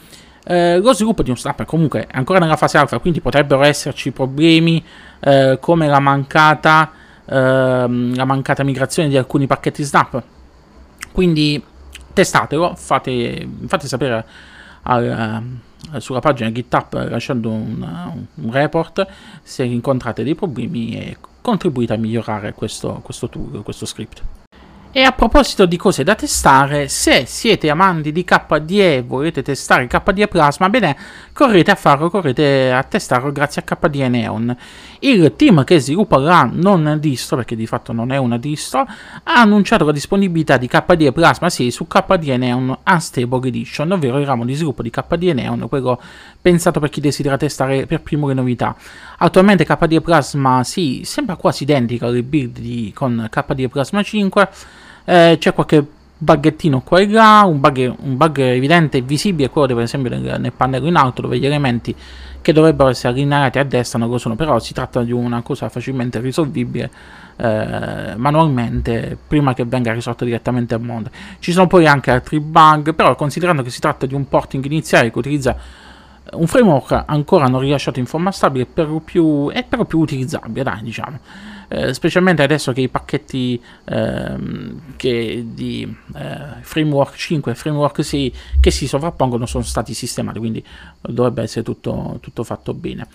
Eh, 0.45 0.79
lo 0.79 0.95
sviluppo 0.95 1.23
di 1.23 1.31
un 1.31 1.37
Snap 1.37 1.63
è 1.63 1.65
comunque 1.65 2.07
ancora 2.11 2.39
nella 2.39 2.57
fase 2.57 2.79
alfa, 2.79 2.99
quindi 2.99 3.21
potrebbero 3.21 3.63
esserci 3.65 4.13
problemi 4.13 4.83
eh, 5.21 5.59
come 5.61 5.87
la 5.89 6.01
mancata, 6.01 6.91
ehm, 7.27 8.15
la 8.15 8.25
mancata 8.25 8.63
migrazione 8.63 9.09
di 9.09 9.17
alcuni 9.17 9.47
pacchetti 9.47 9.83
Snap. 9.83 10.23
Quindi 11.13 11.63
testatelo, 12.13 12.75
fate, 12.77 13.49
fate 13.67 13.87
sapere 13.87 14.25
al, 14.83 15.61
sulla 15.99 16.21
pagina 16.21 16.51
GitHub 16.51 17.09
lasciando 17.09 17.51
un, 17.51 17.81
uh, 17.81 18.45
un, 18.45 18.53
report 18.53 19.07
se 19.43 19.65
incontrate 19.65 20.23
dei 20.23 20.35
problemi 20.35 20.97
e 20.97 21.17
contribuite 21.41 21.95
a 21.95 21.97
migliorare 21.97 22.53
questo, 22.53 23.01
questo 23.03 23.29
tool, 23.29 23.63
questo 23.63 23.87
script. 23.87 24.23
E 24.99 25.05
a 25.05 25.13
proposito 25.13 25.65
di 25.65 25.77
cose 25.77 26.03
da 26.03 26.17
testare, 26.17 26.89
se 26.89 27.25
siete 27.25 27.71
amanti 27.71 28.11
di 28.11 28.25
KDE 28.25 28.97
e 28.97 29.03
volete 29.03 29.43
testare 29.43 29.87
KDE 29.87 30.27
Plasma, 30.27 30.69
bene, 30.69 30.97
correte 31.33 31.71
a 31.71 31.77
farlo, 31.77 32.11
correte 32.11 32.73
a 32.73 32.83
testarlo 32.83 33.31
grazie 33.31 33.63
a 33.65 33.77
KDE 33.77 34.09
Neon. 34.09 34.57
Il 34.99 35.35
team 35.37 35.63
che 35.63 35.79
sviluppa 35.79 36.19
la 36.19 36.51
non 36.53 36.99
distro, 36.99 37.37
perché 37.37 37.55
di 37.55 37.69
fatto 37.69 37.93
non 37.93 38.11
è 38.11 38.17
una 38.17 38.39
distro, 38.39 38.81
ha 38.81 39.41
annunciato 39.41 39.85
la 39.85 39.93
disponibilità 39.93 40.57
di 40.57 40.67
KDE 40.67 41.13
Plasma 41.13 41.49
6 41.49 41.71
su 41.71 41.87
KDE 41.87 42.37
Neon 42.37 42.79
Unstable 42.85 43.47
Edition, 43.47 43.93
ovvero 43.93 44.19
il 44.19 44.27
ramo 44.27 44.45
di 44.45 44.55
sviluppo 44.55 44.83
di 44.83 44.91
KDE 44.91 45.33
Neon, 45.33 45.69
quello 45.69 46.03
pensato 46.43 46.81
per 46.81 46.89
chi 46.89 47.01
desidera 47.01 47.37
testare 47.37 47.87
per 47.87 48.01
primo 48.01 48.27
le 48.27 48.35
novità. 48.35 48.75
Attualmente 49.19 49.65
KDE 49.65 50.01
Plasma 50.01 50.65
6 50.65 51.05
sembra 51.05 51.37
quasi 51.37 51.63
identica 51.63 52.07
alle 52.07 52.25
build 52.25 52.59
di, 52.59 52.91
con 52.93 53.29
KDE 53.31 53.69
Plasma 53.69 54.03
5, 54.03 54.49
eh, 55.09 55.39
c'è 55.41 55.55
qualche 55.55 55.83
buggettino 56.19 56.83
qua 56.83 57.01
e 57.01 57.09
là, 57.09 57.45
un 57.47 57.61
bug, 57.61 57.95
un 58.01 58.17
bug 58.19 58.39
evidente 58.41 58.99
e 58.99 59.01
visibile 59.01 59.49
è 59.49 59.51
quello 59.51 59.75
per 59.75 59.85
esempio 59.85 60.11
nel, 60.11 60.39
nel, 60.39 60.53
pannello 60.53 60.87
in 60.87 60.97
alto 60.97 61.23
dove 61.23 61.39
gli 61.39 61.47
elementi 61.47 61.95
che 62.43 62.53
dovrebbero 62.53 62.91
essere 62.91 63.15
allineati 63.15 63.59
a 63.59 63.65
destra 63.65 63.99
non 63.99 64.11
lo 64.11 64.19
sono, 64.19 64.35
però 64.35 64.59
si 64.59 64.75
tratta 64.75 65.03
di 65.03 65.13
una 65.13 65.41
cosa 65.41 65.71
facilmente 65.71 66.21
risolvibile 66.21 66.91
eh, 67.37 68.15
manualmente 68.17 69.17
prima 69.27 69.55
che 69.55 69.65
venga 69.65 69.93
risolta 69.93 70.27
direttamente 70.27 70.75
a 70.75 70.79
monte. 70.79 71.11
Ci 71.39 71.53
sono 71.53 71.67
poi 71.67 71.87
anche 71.87 72.11
altri 72.11 72.39
bug, 72.41 72.95
però 72.95 73.15
considerando 73.15 73.63
che 73.63 73.71
si 73.71 73.81
tratta 73.81 74.05
di 74.05 74.15
un 74.15 74.29
porting 74.29 74.63
iniziale 74.67 75.11
che 75.11 75.19
utilizza 75.19 75.57
un 76.33 76.47
framework 76.47 77.05
ancora 77.07 77.47
non 77.47 77.61
rilasciato 77.61 77.99
in 77.99 78.07
forma 78.07 78.33
stabile 78.33 78.67
per 78.67 78.89
più, 79.05 79.51
è 79.51 79.65
per 79.65 79.79
lo 79.79 79.85
più 79.85 79.99
utilizzabile, 79.99 80.63
dai, 80.63 80.83
diciamo 80.83 81.19
eh, 81.69 81.93
specialmente 81.93 82.43
adesso 82.43 82.73
che 82.73 82.81
i 82.81 82.89
pacchetti 82.89 83.63
ehm, 83.85 84.81
che 84.97 85.45
di 85.47 85.97
eh, 86.15 86.63
framework 86.63 87.15
5 87.15 87.53
e 87.53 87.55
framework 87.55 88.03
6 88.03 88.35
che 88.61 88.71
si 88.71 88.89
sovrappongono 88.89 89.45
sono 89.47 89.65
stati 89.65 89.93
sistemati, 89.93 90.39
quindi 90.39 90.65
dovrebbe 91.01 91.43
essere 91.43 91.65
tutto, 91.65 92.19
tutto 92.21 92.43
fatto 92.43 92.73
bene. 92.73 93.07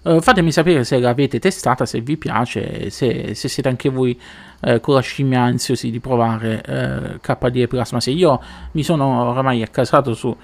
Uh, 0.00 0.20
fatemi 0.20 0.52
sapere 0.52 0.84
se 0.84 0.98
l'avete 1.00 1.40
testata, 1.40 1.84
se 1.84 2.00
vi 2.00 2.16
piace, 2.16 2.88
se, 2.88 3.34
se 3.34 3.48
siete 3.48 3.68
anche 3.68 3.88
voi 3.88 4.18
uh, 4.60 4.80
con 4.80 4.94
la 4.94 5.00
scimmia 5.00 5.42
ansiosi 5.42 5.90
di 5.90 5.98
provare 5.98 6.62
uh, 6.66 7.20
KDE 7.20 7.66
Plasma 7.66 8.00
6. 8.00 8.16
Io 8.16 8.40
mi 8.72 8.84
sono 8.84 9.28
oramai 9.28 9.60
accasato 9.60 10.14
su 10.14 10.34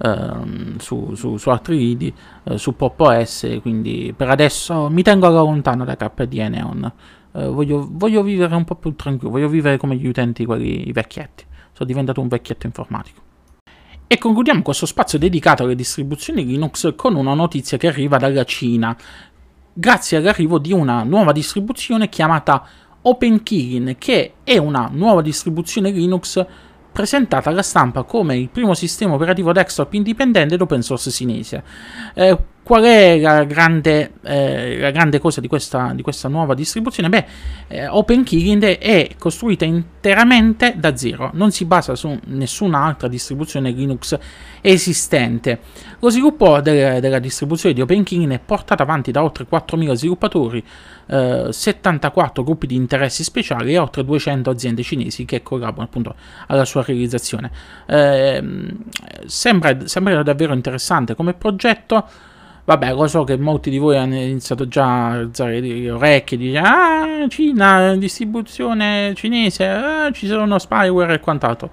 Ehm, 0.00 0.78
su, 0.78 1.14
su, 1.16 1.36
su, 1.38 1.50
altri 1.50 1.76
lidi, 1.76 2.14
uh, 2.44 2.56
su 2.56 2.76
Pop 2.76 3.00
OS, 3.00 3.58
quindi 3.60 4.14
per 4.16 4.30
adesso 4.30 4.88
mi 4.88 5.02
tengo 5.02 5.28
lontano 5.28 5.84
da 5.84 5.96
KDE 5.96 6.48
Neon. 6.48 6.92
Uh, 7.32 7.52
voglio, 7.52 7.86
voglio, 7.90 8.22
vivere 8.22 8.54
un 8.54 8.64
po' 8.64 8.76
più 8.76 8.94
tranquillo, 8.94 9.32
voglio 9.32 9.48
vivere 9.48 9.76
come 9.76 9.96
gli 9.96 10.06
utenti, 10.06 10.44
quelli 10.44 10.88
i 10.88 10.92
vecchietti. 10.92 11.44
Sono 11.72 11.88
diventato 11.88 12.20
un 12.20 12.28
vecchietto 12.28 12.66
informatico. 12.66 13.22
E 14.06 14.18
concludiamo 14.18 14.62
questo 14.62 14.86
spazio 14.86 15.18
dedicato 15.18 15.64
alle 15.64 15.74
distribuzioni 15.74 16.46
Linux 16.46 16.94
con 16.94 17.16
una 17.16 17.34
notizia 17.34 17.76
che 17.76 17.88
arriva 17.88 18.16
dalla 18.18 18.44
Cina, 18.44 18.96
grazie 19.72 20.16
all'arrivo 20.16 20.58
di 20.58 20.72
una 20.72 21.02
nuova 21.02 21.32
distribuzione 21.32 22.08
chiamata 22.08 22.64
OpenKirin, 23.02 23.96
che 23.98 24.34
è 24.44 24.56
una 24.58 24.88
nuova 24.92 25.22
distribuzione 25.22 25.90
Linux 25.90 26.44
presentata 26.98 27.48
alla 27.48 27.62
stampa 27.62 28.02
come 28.02 28.36
il 28.36 28.48
primo 28.48 28.74
sistema 28.74 29.14
operativo 29.14 29.52
desktop 29.52 29.94
indipendente 29.94 30.54
ed 30.56 30.60
open 30.60 30.82
source 30.82 31.12
cinese. 31.12 31.62
Eh, 32.12 32.36
qual 32.68 32.82
è 32.82 33.18
la 33.18 33.44
grande, 33.44 34.12
eh, 34.24 34.78
la 34.78 34.90
grande 34.90 35.18
cosa 35.18 35.40
di 35.40 35.48
questa, 35.48 35.92
di 35.94 36.02
questa, 36.02 36.28
nuova 36.28 36.52
distribuzione? 36.52 37.08
Beh, 37.08 37.24
eh, 37.66 37.86
OpenKirin 37.86 38.76
è 38.78 39.08
costruita 39.18 39.64
interamente 39.64 40.74
da 40.76 40.94
zero, 40.94 41.30
non 41.32 41.50
si 41.50 41.64
basa 41.64 41.94
su 41.94 42.14
nessun'altra 42.26 43.08
distribuzione 43.08 43.70
Linux 43.70 44.18
esistente. 44.60 45.60
Lo 46.00 46.10
sviluppo 46.10 46.60
delle, 46.60 47.00
della 47.00 47.18
distribuzione 47.18 47.74
di 47.74 47.80
OpenKirin 47.80 48.32
è 48.32 48.38
portato 48.38 48.82
avanti 48.82 49.12
da 49.12 49.22
oltre 49.22 49.46
4.000 49.50 49.92
sviluppatori, 49.94 50.62
eh, 51.06 51.46
74 51.48 52.44
gruppi 52.44 52.66
di 52.66 52.74
interessi 52.74 53.24
speciali 53.24 53.72
e 53.72 53.78
oltre 53.78 54.04
200 54.04 54.50
aziende 54.50 54.82
cinesi 54.82 55.24
che 55.24 55.42
collaborano 55.42 55.84
appunto 55.84 56.14
alla 56.48 56.66
sua 56.66 56.82
realizzazione. 56.82 57.50
Eh, 57.86 58.44
sembra, 59.24 59.86
sembra 59.86 60.22
davvero 60.22 60.52
interessante 60.52 61.14
come 61.14 61.32
progetto. 61.32 62.26
Vabbè, 62.68 62.92
lo 62.92 63.06
so 63.06 63.24
che 63.24 63.38
molti 63.38 63.70
di 63.70 63.78
voi 63.78 63.96
hanno 63.96 64.16
iniziato 64.16 64.68
già 64.68 64.84
a 64.84 65.10
alzare 65.12 65.58
le 65.58 65.90
orecchie 65.90 66.36
dire 66.36 66.58
Ah, 66.58 67.26
Cina, 67.28 67.96
distribuzione 67.96 69.14
cinese, 69.14 69.66
ah, 69.66 70.10
ci 70.10 70.26
sono 70.26 70.58
spyware 70.58 71.14
e 71.14 71.20
quant'altro. 71.20 71.70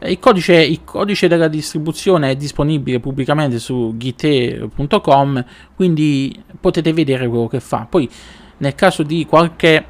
Il 0.00 0.18
codice, 0.18 0.54
il 0.56 0.82
codice, 0.82 1.28
della 1.28 1.46
distribuzione 1.46 2.30
è 2.30 2.34
disponibile 2.34 2.98
pubblicamente 2.98 3.60
su 3.60 3.94
git.com, 3.96 5.44
quindi 5.76 6.42
potete 6.58 6.92
vedere 6.92 7.28
quello 7.28 7.46
che 7.46 7.60
fa. 7.60 7.86
Poi, 7.88 8.10
nel 8.56 8.74
caso 8.74 9.04
di 9.04 9.26
qualche 9.26 9.86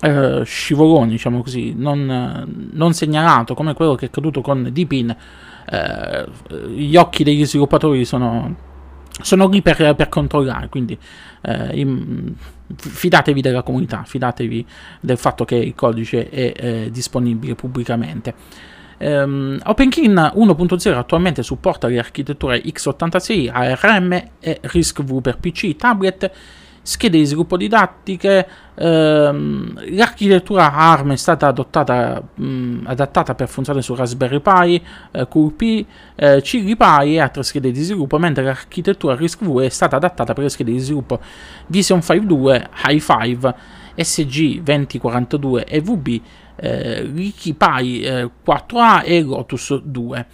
eh, 0.00 0.42
scivolone, 0.42 1.10
diciamo 1.10 1.42
così, 1.42 1.74
non, 1.76 2.70
non, 2.72 2.94
segnalato, 2.94 3.52
come 3.52 3.74
quello 3.74 3.94
che 3.94 4.06
è 4.06 4.08
accaduto 4.08 4.40
con 4.40 4.70
Deepin, 4.72 5.14
eh, 5.70 6.26
gli 6.68 6.96
occhi 6.96 7.24
degli 7.24 7.44
sviluppatori 7.44 8.06
sono, 8.06 8.72
sono 9.22 9.48
lì 9.48 9.62
per, 9.62 9.94
per, 9.94 10.08
controllare, 10.08 10.68
quindi 10.68 10.98
eh, 11.42 12.34
fidatevi 12.76 13.40
della 13.40 13.62
comunità, 13.62 14.02
fidatevi 14.04 14.66
del 15.00 15.18
fatto 15.18 15.44
che 15.44 15.56
il 15.56 15.74
codice 15.74 16.28
è 16.28 16.52
eh, 16.56 16.90
disponibile 16.90 17.54
pubblicamente. 17.54 18.34
Um, 18.96 19.58
OpenKin 19.62 20.32
1.0 20.34 20.94
attualmente 20.94 21.42
supporta 21.42 21.88
le 21.88 21.98
architetture 21.98 22.62
x86, 22.62 23.50
ARM 23.52 24.12
e 24.40 24.60
RISC-V 24.62 25.20
per 25.20 25.38
PC, 25.38 25.76
tablet, 25.76 26.30
schede 26.84 27.18
di 27.18 27.24
sviluppo 27.24 27.56
didattiche. 27.56 28.46
Um, 28.76 29.74
l'architettura 29.94 30.72
ARM 30.72 31.12
è 31.12 31.16
stata 31.16 31.48
adottata, 31.48 32.22
um, 32.36 32.82
adattata 32.84 33.34
per 33.34 33.48
funzionare 33.48 33.82
su 33.82 33.94
Raspberry 33.94 34.40
Pi, 34.40 34.82
uh, 35.12 35.26
QP, 35.26 35.86
uh, 36.16 36.40
Chili 36.40 36.76
Pi 36.76 37.14
e 37.14 37.20
altre 37.20 37.42
schede 37.42 37.72
di 37.72 37.82
sviluppo, 37.82 38.18
mentre 38.18 38.44
l'architettura 38.44 39.16
RISC-V 39.16 39.60
è 39.60 39.68
stata 39.68 39.96
adattata 39.96 40.32
per 40.34 40.44
le 40.44 40.50
schede 40.50 40.70
di 40.70 40.78
sviluppo 40.78 41.20
Vision 41.66 41.98
5.2, 41.98 42.68
High5, 42.84 43.54
SG 43.96 44.60
2042 44.60 45.64
e 45.64 45.80
VB 45.80 46.20
eh, 46.56 47.08
Wikipai 47.12 48.02
eh, 48.02 48.30
4A 48.46 49.02
e 49.04 49.22
Lotus 49.22 49.80
2. 49.82 50.26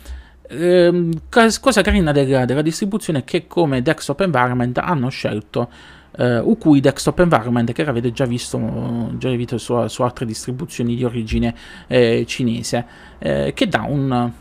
Eh, 0.53 1.09
cosa 1.29 1.83
carina 1.83 2.11
della, 2.11 2.45
della, 2.45 2.63
distribuzione 2.63 3.21
è 3.21 3.25
che 3.25 3.47
come 3.47 3.83
desktop 3.83 4.21
environment 4.23 4.79
hanno 4.79 5.09
scelto 5.09 5.71
eh, 6.17 6.39
Ukui 6.39 6.81
desktop 6.81 7.21
environment 7.21 7.73
che 7.73 7.83
avete 7.83 8.13
già 8.13 8.25
visto, 8.25 9.13
già 9.17 9.31
visto 9.31 9.59
su, 9.59 9.87
su 9.87 10.03
altre 10.03 10.27
distribuzioni 10.27 10.97
di 10.97 11.05
origine 11.05 11.55
eh, 11.87 12.25
cinese 12.27 12.85
eh, 13.19 13.53
che 13.55 13.69
dà 13.69 13.83
un 13.83 14.33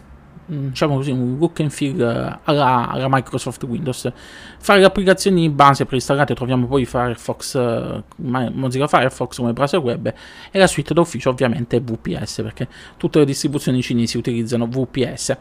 diciamo 0.50 0.96
così, 0.96 1.12
un 1.12 1.38
look 1.38 1.60
and 1.60 1.70
feel 1.70 2.40
alla, 2.44 2.90
alla, 2.90 3.08
Microsoft 3.08 3.64
Windows. 3.64 4.12
Fare 4.58 4.80
le 4.80 4.86
applicazioni 4.86 5.50
base 5.50 5.86
preinstallate 5.86 6.34
troviamo 6.34 6.66
poi 6.66 6.86
Firefox, 6.86 7.56
eh, 7.56 8.04
Mozilla 8.18 8.88
Firefox 8.88 9.38
come 9.38 9.54
browser 9.54 9.80
web 9.80 10.12
e 10.52 10.58
la 10.58 10.68
suite 10.68 10.94
d'ufficio 10.94 11.30
ovviamente 11.30 11.80
VPS 11.80 12.42
perché 12.42 12.68
tutte 12.98 13.20
le 13.20 13.26
distribuzioni 13.26 13.82
cinesi 13.82 14.18
utilizzano 14.18 14.68
VPS. 14.68 15.38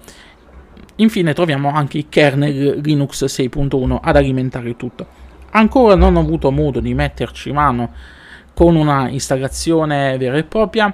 Infine 0.96 1.32
troviamo 1.32 1.70
anche 1.70 1.98
il 1.98 2.06
kernel 2.08 2.80
Linux 2.80 3.24
6.1 3.24 3.98
ad 4.00 4.16
alimentare 4.16 4.76
tutto. 4.76 5.17
Ancora 5.50 5.94
non 5.94 6.16
ho 6.16 6.20
avuto 6.20 6.50
modo 6.50 6.80
di 6.80 6.94
metterci 6.94 7.52
mano 7.52 7.92
con 8.52 8.74
una 8.76 9.08
installazione 9.08 10.18
vera 10.18 10.36
e 10.36 10.44
propria, 10.44 10.92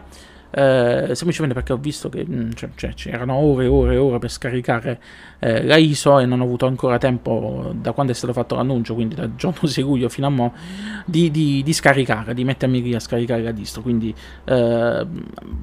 eh, 0.57 1.15
semplicemente 1.15 1.53
perché 1.53 1.73
ho 1.73 1.77
visto 1.79 2.09
che 2.09 2.25
mm, 2.25 2.51
cioè, 2.55 2.69
cioè, 2.77 2.95
c'erano 2.95 3.35
ore 3.35 3.65
e 3.65 3.67
ore 3.67 3.95
e 3.95 3.97
ore 3.97 4.21
per 4.21 4.31
scaricare 4.31 5.01
eh, 5.41 5.65
la 5.65 5.77
ISO 5.77 6.21
e 6.21 6.27
non 6.27 6.41
ho 6.41 6.45
avuto 6.45 6.67
ancora 6.67 6.97
tempo 6.97 7.73
da 7.75 7.91
quando 7.91 8.13
è 8.13 8.15
stato 8.15 8.33
fatto 8.33 8.55
l'annuncio, 8.55 8.95
quindi 8.95 9.17
dal 9.17 9.35
giorno 9.35 9.67
seguito 9.67 10.09
fino 10.09 10.29
a 10.29 10.31
mo', 10.31 10.53
di, 11.07 11.33
di, 11.33 11.63
di 11.65 11.73
scaricare, 11.73 12.35
di 12.35 12.45
mettermi 12.45 12.83
lì 12.83 12.95
a 12.95 13.01
scaricare 13.01 13.43
la 13.43 13.51
distro. 13.51 13.83
Quindi 13.83 14.15
eh, 14.45 15.07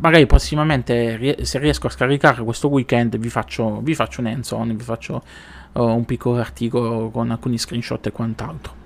magari 0.02 0.26
prossimamente 0.26 1.38
se 1.46 1.60
riesco 1.60 1.88
a 1.88 1.90
scaricare 1.90 2.44
questo 2.44 2.68
weekend 2.68 3.18
vi 3.18 3.30
faccio, 3.30 3.80
vi 3.82 3.96
faccio 3.96 4.20
un 4.20 4.28
hands-on, 4.28 4.76
vi 4.76 4.84
faccio 4.84 5.24
uh, 5.74 5.84
un 5.84 6.04
piccolo 6.04 6.38
articolo 6.38 7.10
con 7.12 7.32
alcuni 7.32 7.58
screenshot 7.58 8.06
e 8.06 8.12
quant'altro. 8.12 8.81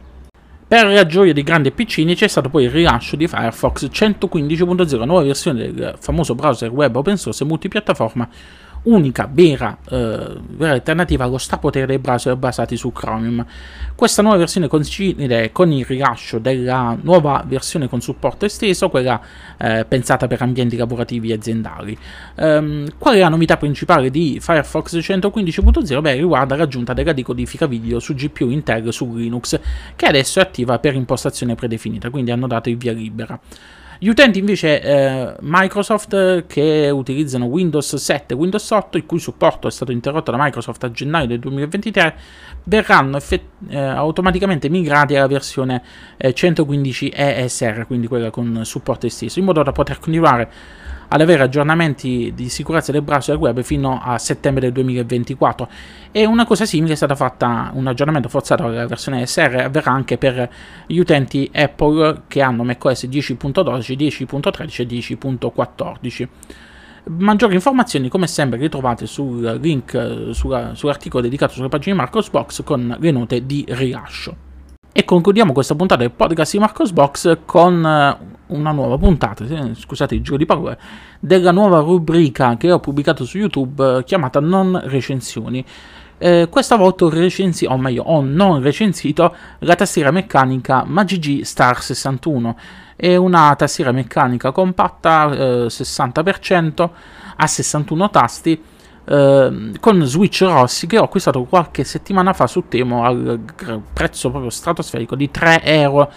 Per 0.68 0.84
la 0.84 1.06
gioia 1.06 1.32
dei 1.32 1.44
grandi 1.44 1.72
piccini 1.72 2.16
c'è 2.16 2.28
stato 2.28 2.50
poi 2.50 2.64
il 2.64 2.72
rilascio 2.72 3.16
di 3.16 3.28
Firefox 3.28 3.86
115.0, 3.86 5.06
nuova 5.06 5.22
versione 5.22 5.72
del 5.72 5.96
famoso 6.00 6.34
browser 6.34 6.72
web 6.72 6.96
open 6.96 7.18
source 7.18 7.46
multipiattaforma 7.46 8.28
unica 8.86 9.30
vera, 9.32 9.78
eh, 9.90 10.36
vera 10.48 10.74
alternativa 10.74 11.24
allo 11.24 11.38
strapotere 11.38 11.86
dei 11.86 12.00
browser 12.00 12.36
basati 12.36 12.76
su 12.76 12.92
Chromium. 12.92 13.46
Questa 13.96 14.22
nuova 14.22 14.38
versione 14.38 14.68
coincide 14.68 15.52
con 15.52 15.72
il 15.72 15.86
rilascio 15.86 16.40
della 16.40 16.98
nuova 17.02 17.44
versione 17.48 17.88
con 17.88 18.02
supporto 18.02 18.46
esteso, 18.46 18.90
quella 18.90 19.20
eh, 19.58 19.86
pensata 19.88 20.28
per 20.28 20.42
ambienti 20.42 20.76
lavorativi 20.76 21.32
e 21.32 21.36
aziendali. 21.36 21.98
Um, 22.36 22.86
qual 22.98 23.16
è 23.16 23.20
la 23.20 23.30
novità 23.30 23.58
principale 23.58 24.10
di 24.10 24.38
Firefox 24.40 24.98
115.0? 24.98 26.02
Beh, 26.02 26.14
riguarda 26.14 26.56
l'aggiunta 26.56 26.94
della 26.94 27.14
decodifica 27.14 27.66
video 27.66 28.00
su 28.00 28.14
GPU 28.14 28.50
Intel 28.50 28.92
su 28.92 29.14
Linux, 29.16 29.60
che 29.96 30.06
adesso 30.06 30.40
è 30.40 30.44
attiva 30.44 30.78
per 30.80 30.94
impostazione 30.96 31.56
predefinita, 31.56 32.10
quindi 32.10 32.32
hanno 32.32 32.48
dato 32.48 32.70
il 32.70 32.78
via 32.78 32.92
libera. 32.92 33.40
Gli 33.98 34.10
utenti 34.10 34.40
invece 34.40 34.82
eh, 34.82 35.36
Microsoft 35.42 36.46
che 36.48 36.90
utilizzano 36.90 37.46
Windows 37.46 37.96
7 37.96 38.34
e 38.34 38.38
Windows 38.38 38.70
8, 38.70 38.98
il 38.98 39.06
cui 39.06 39.20
supporto 39.20 39.68
è 39.68 39.72
stato 39.72 39.92
interrotto 39.92 40.32
da 40.32 40.38
Microsoft 40.40 40.84
a 40.84 40.92
gennaio 40.92 41.28
del 41.28 41.40
2023, 41.40 42.16
verranno 42.64 43.18
effett- 43.18 43.70
eh, 43.70 43.78
automaticamente 43.78 44.70
migrati 44.70 45.16
alla 45.16 45.28
versione 45.28 45.82
eh, 46.18 46.34
115 46.34 47.12
ESR, 47.16 47.86
quindi 47.88 48.08
quella 48.08 48.30
con 48.30 48.62
supporto 48.66 49.06
esteso, 49.06 49.40
in 49.40 49.46
modo 49.46 49.64
da 49.64 49.72
poter 49.72 50.00
continuare 50.00 50.52
ad 51.08 51.22
avere 51.22 51.44
aggiornamenti 51.44 52.32
di 52.36 52.50
sicurezza 52.50 52.92
del 52.92 53.02
browser 53.02 53.38
web 53.38 53.62
fino 53.62 54.02
a 54.04 54.18
settembre 54.18 54.62
del 54.62 54.72
2024 54.74 55.70
e 56.12 56.26
una 56.26 56.46
cosa 56.46 56.66
simile 56.66 56.94
è 56.94 56.96
stata 56.96 57.16
fatta, 57.16 57.72
un 57.74 57.88
aggiornamento 57.88 58.30
forzato 58.30 58.64
alla 58.64 58.88
versione 58.88 59.26
SR 59.26 59.64
avverrà 59.66 59.92
anche 59.92 60.18
per 60.18 60.50
gli 60.88 60.98
utenti 60.98 61.50
Apple 61.54 62.24
che 62.28 62.42
hanno 62.42 62.64
macOS 62.64 63.06
10.12, 63.06 63.96
10.13 63.98 64.82
e 64.82 64.88
10.14. 64.88 66.28
Maggiori 67.08 67.54
informazioni, 67.54 68.10
come 68.10 68.26
sempre, 68.26 68.58
ritrovate 68.58 69.06
sul 69.06 69.60
link 69.62 70.30
sulla, 70.32 70.74
sull'articolo 70.74 71.22
dedicato 71.22 71.54
sulla 71.54 71.70
pagina 71.70 71.94
di 71.94 72.02
Marcosbox 72.02 72.64
con 72.64 72.96
le 73.00 73.12
note 73.12 73.46
di 73.46 73.64
rilascio. 73.68 74.46
E 74.98 75.04
concludiamo 75.04 75.52
questa 75.52 75.76
puntata 75.76 76.04
del 76.04 76.12
podcast 76.12 76.54
di 76.54 76.60
Marcos 76.60 76.94
Box 76.94 77.40
con 77.44 77.86
eh, 77.86 78.35
una 78.48 78.72
nuova 78.72 78.98
puntata, 78.98 79.46
scusate 79.74 80.16
il 80.16 80.22
giro 80.22 80.38
di 80.38 80.46
parole, 80.46 80.78
della 81.20 81.52
nuova 81.52 81.80
rubrica 81.80 82.58
che 82.58 82.72
ho 82.72 82.80
pubblicato 82.80 83.26
su 83.26 83.38
YouTube 83.38 83.98
eh, 83.98 84.04
chiamata 84.04 84.40
Non 84.40 84.82
recensioni. 84.86 85.66
Eh, 86.18 86.48
questa 86.50 86.76
volta 86.76 87.06
ho 87.06 87.10
recensito, 87.10 87.72
o 87.72 87.78
meglio, 87.78 88.04
ho 88.04 88.22
non 88.22 88.62
recensito 88.62 89.36
la 89.60 89.76
tastiera 89.76 90.12
meccanica 90.12 90.84
Magigi 90.86 91.44
Star 91.44 91.82
61. 91.82 92.58
È 92.96 93.16
una 93.16 93.54
tastiera 93.56 93.92
meccanica 93.92 94.52
compatta, 94.52 95.32
eh, 95.32 95.66
60%, 95.68 96.90
a 97.38 97.48
61 97.48 98.10
tasti 98.10 98.62
Ehm, 99.08 99.80
con 99.80 100.02
Switch 100.04 100.42
Rossi 100.42 100.88
che 100.88 100.98
ho 100.98 101.04
acquistato 101.04 101.44
qualche 101.44 101.84
settimana 101.84 102.34
fa 102.34 102.48
su 102.48 102.64
Temo 102.68 103.04
al 103.04 103.40
prezzo 103.94 104.30
proprio 104.30 104.50
stratosferico 104.50 105.16
di 105.16 105.30
3 105.30 105.62
euro 105.64 106.12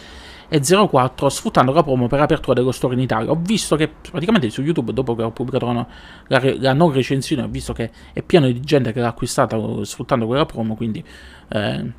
e 0.48 0.60
04 0.60 1.28
sfruttando 1.28 1.72
la 1.72 1.82
promo 1.82 2.06
per 2.06 2.18
l'apertura 2.18 2.54
dello 2.54 2.72
store 2.72 2.94
in 2.94 3.00
Italia. 3.00 3.30
Ho 3.30 3.38
visto 3.40 3.76
che 3.76 3.88
praticamente 3.88 4.48
su 4.50 4.62
YouTube, 4.62 4.92
dopo 4.92 5.14
che 5.14 5.22
ho 5.22 5.30
pubblicato 5.30 5.70
la, 5.72 5.86
la, 6.26 6.54
la 6.58 6.72
non 6.72 6.92
recensione, 6.92 7.42
ho 7.42 7.48
visto 7.48 7.72
che 7.72 7.90
è 8.12 8.22
pieno 8.22 8.46
di 8.46 8.60
gente 8.60 8.92
che 8.92 9.00
l'ha 9.00 9.08
acquistata 9.08 9.58
sfruttando 9.84 10.26
quella 10.26 10.46
promo, 10.46 10.74
quindi 10.74 11.04
eh, 11.48 11.92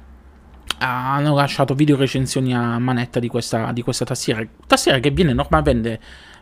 hanno 0.80 1.36
lasciato 1.36 1.74
video 1.74 1.98
recensioni 1.98 2.56
a 2.56 2.80
manetta 2.80 3.20
di 3.20 3.28
questa, 3.28 3.72
di 3.72 3.82
questa 3.82 4.06
tastiera. 4.06 4.46
Tastiera 4.66 5.00
che 5.00 5.12
viene 5.12 5.34
normalmente 5.34 6.00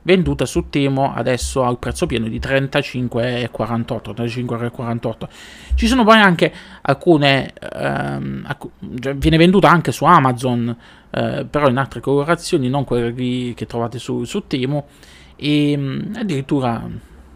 venduta 0.08 0.46
su 0.46 0.70
Temo 0.70 1.14
adesso 1.14 1.64
al 1.64 1.80
prezzo 1.80 2.06
pieno 2.06 2.30
di 2.30 2.40
35,48 2.40 4.14
35,48 4.16 5.28
ci 5.76 5.86
sono 5.86 6.06
poi 6.06 6.18
anche 6.18 6.54
alcune 6.82 7.52
ehm, 7.54 8.46
alc- 8.48 8.70
cioè 9.02 9.16
viene 9.16 9.36
venduta 9.36 9.70
anche 9.70 9.92
su 9.92 10.06
Amazon 10.06 10.74
eh, 11.12 11.46
però 11.50 11.68
in 11.68 11.78
altre 11.78 12.00
colorazioni 12.00 12.70
non 12.70 12.84
quelle 12.84 13.54
che 13.54 13.66
trovate 13.66 14.00
su, 14.00 14.24
su 14.24 14.46
Temo 14.48 14.88
e 15.36 15.76
mm, 15.78 16.16
addirittura 16.16 16.88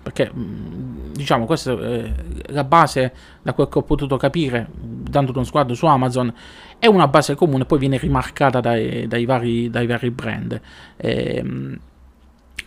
perché 0.03 0.31
mm, 0.33 1.11
diciamo 1.13 1.45
questa 1.45 1.73
è 1.79 2.11
la 2.47 2.63
base 2.63 3.13
da 3.41 3.53
quel 3.53 3.69
che 3.69 3.77
ho 3.77 3.83
potuto 3.83 4.17
capire 4.17 4.67
dando 4.71 5.31
uno 5.31 5.43
sguardo 5.43 5.73
su 5.73 5.85
Amazon 5.85 6.33
è 6.81 6.87
una 6.87 7.07
base 7.07 7.35
comune 7.35 7.65
poi 7.65 7.77
viene 7.77 7.99
rimarcata 7.99 8.59
dai, 8.59 9.07
dai, 9.07 9.23
vari, 9.25 9.69
dai 9.69 9.85
vari 9.85 10.09
brand. 10.09 10.59
E, 10.97 11.35
ehm, 11.37 11.79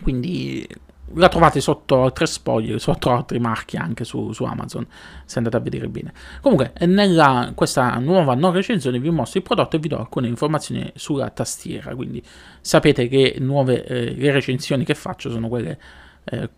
quindi 0.01 0.65
la 1.13 1.29
trovate 1.29 1.61
sotto 1.61 2.03
altre 2.03 2.25
spoglie, 2.25 2.79
sotto 2.79 3.11
altri 3.11 3.39
marchi 3.39 3.77
anche 3.77 4.03
su, 4.03 4.31
su, 4.33 4.43
Amazon, 4.43 4.85
se 5.25 5.37
andate 5.37 5.57
a 5.57 5.59
vedere 5.59 5.87
bene. 5.87 6.13
Comunque, 6.41 6.73
nella 6.85 7.51
questa 7.55 7.97
nuova 7.99 8.33
non 8.33 8.51
recensione 8.51 8.99
vi 8.99 9.09
mostro 9.09 9.39
il 9.39 9.45
prodotto 9.45 9.75
e 9.75 9.79
vi 9.79 9.87
do 9.87 9.97
alcune 9.97 10.27
informazioni 10.27 10.91
sulla 10.95 11.29
tastiera, 11.29 11.95
quindi 11.95 12.23
sapete 12.59 13.07
che 13.07 13.37
nuove 13.39 13.85
eh, 13.85 14.15
le 14.15 14.31
recensioni 14.31 14.83
che 14.83 14.95
faccio 14.95 15.29
sono 15.29 15.47
quelle 15.47 15.79
eh, 16.25 16.49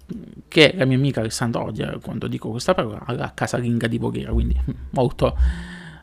che 0.48 0.74
la 0.78 0.86
mia 0.86 0.96
amica 0.96 1.20
Alessandra 1.20 1.62
odia 1.62 1.98
quando 2.02 2.28
dico 2.28 2.50
questa 2.50 2.74
parola, 2.74 3.04
alla 3.06 3.34
casalinga 3.34 3.88
di 3.88 3.98
Voghera, 3.98 4.32
quindi 4.32 4.60
molto 4.92 5.36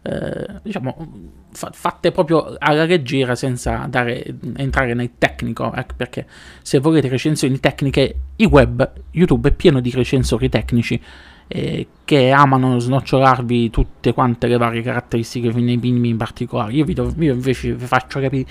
eh, 0.07 0.61
diciamo, 0.63 0.95
fa- 1.51 1.71
fatte 1.73 2.13
proprio 2.13 2.57
alla 2.59 2.85
leggera 2.85 3.35
senza 3.35 3.87
dare, 3.89 4.37
entrare 4.57 4.93
nel 4.93 5.13
tecnico, 5.17 5.73
ecco 5.73 5.95
perché 5.97 6.27
se 6.61 6.79
volete 6.79 7.09
recensioni 7.09 7.59
tecniche, 7.59 8.17
il 8.37 8.47
web, 8.47 8.93
YouTube 9.13 9.49
è 9.49 9.53
pieno 9.53 9.81
di 9.81 9.91
recensori 9.91 10.51
tecnici 10.51 11.01
eh, 11.49 11.87
che 12.05 12.31
amano 12.31 12.79
snocciolarvi 12.79 13.71
tutte 13.71 14.13
quante 14.13 14.47
le 14.47 14.59
varie 14.59 14.83
caratteristiche 14.83 15.51
nei 15.53 15.79
minimi 15.79 16.11
in 16.11 16.19
particolare. 16.19 16.73
Io, 16.73 16.85
vi 16.85 16.93
do, 16.93 17.11
io 17.19 17.33
invece 17.33 17.73
vi 17.73 17.87
faccio 17.87 18.21
capire 18.21 18.47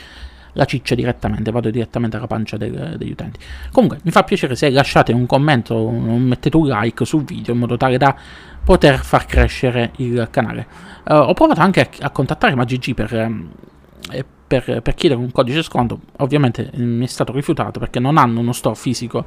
la 0.54 0.66
ciccia 0.66 0.96
direttamente, 0.96 1.52
vado 1.52 1.70
direttamente 1.70 2.18
alla 2.18 2.28
pancia 2.28 2.58
del, 2.58 2.96
degli 2.98 3.12
utenti. 3.12 3.40
Comunque 3.72 4.00
mi 4.04 4.12
fa 4.12 4.24
piacere 4.24 4.56
se 4.56 4.70
lasciate 4.70 5.12
un 5.14 5.26
commento, 5.26 5.90
mettete 5.90 6.58
un 6.58 6.68
like 6.68 7.06
sul 7.06 7.24
video 7.24 7.54
in 7.54 7.60
modo 7.60 7.78
tale 7.78 7.98
da 7.98 8.16
poter 8.64 9.00
far 9.04 9.26
crescere 9.26 9.92
il 9.98 10.28
canale. 10.32 10.68
Uh, 11.06 11.16
ho 11.16 11.34
provato 11.34 11.60
anche 11.60 11.82
a, 11.82 11.90
a 12.02 12.10
contattare 12.10 12.56
MagG 12.56 12.94
per, 12.94 13.14
eh, 13.14 14.26
per, 14.48 14.82
per, 14.82 14.94
chiedere 14.96 15.20
un 15.20 15.32
codice 15.32 15.62
sconto, 15.62 16.00
ovviamente 16.18 16.72
mi 16.76 17.04
è 17.04 17.08
stato 17.08 17.34
rifiutato 17.34 17.80
perché 17.80 18.00
non 18.00 18.18
hanno 18.18 18.40
uno 18.40 18.54
store 18.54 18.76
fisico 18.76 19.26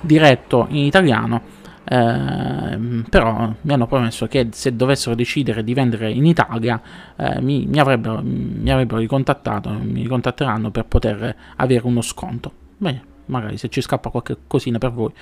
diretto 0.00 0.66
in 0.70 0.84
italiano. 0.84 1.62
Eh, 1.86 3.02
però 3.10 3.52
mi 3.60 3.72
hanno 3.74 3.86
promesso 3.86 4.26
che 4.26 4.48
se 4.52 4.74
dovessero 4.74 5.14
decidere 5.14 5.62
di 5.62 5.74
vendere 5.74 6.10
in 6.10 6.24
Italia 6.24 6.80
eh, 7.14 7.42
mi, 7.42 7.66
mi, 7.66 7.78
avrebbero, 7.78 8.22
mi 8.24 8.70
avrebbero 8.70 9.00
ricontattato, 9.00 9.68
mi 9.68 10.06
contatteranno 10.06 10.70
per 10.70 10.86
poter 10.86 11.36
avere 11.56 11.86
uno 11.86 12.00
sconto. 12.00 12.50
Beh, 12.78 13.00
magari 13.26 13.58
se 13.58 13.68
ci 13.68 13.82
scappa 13.82 14.08
qualche 14.08 14.36
cosina 14.46 14.78
per 14.78 14.92
voi, 14.92 15.12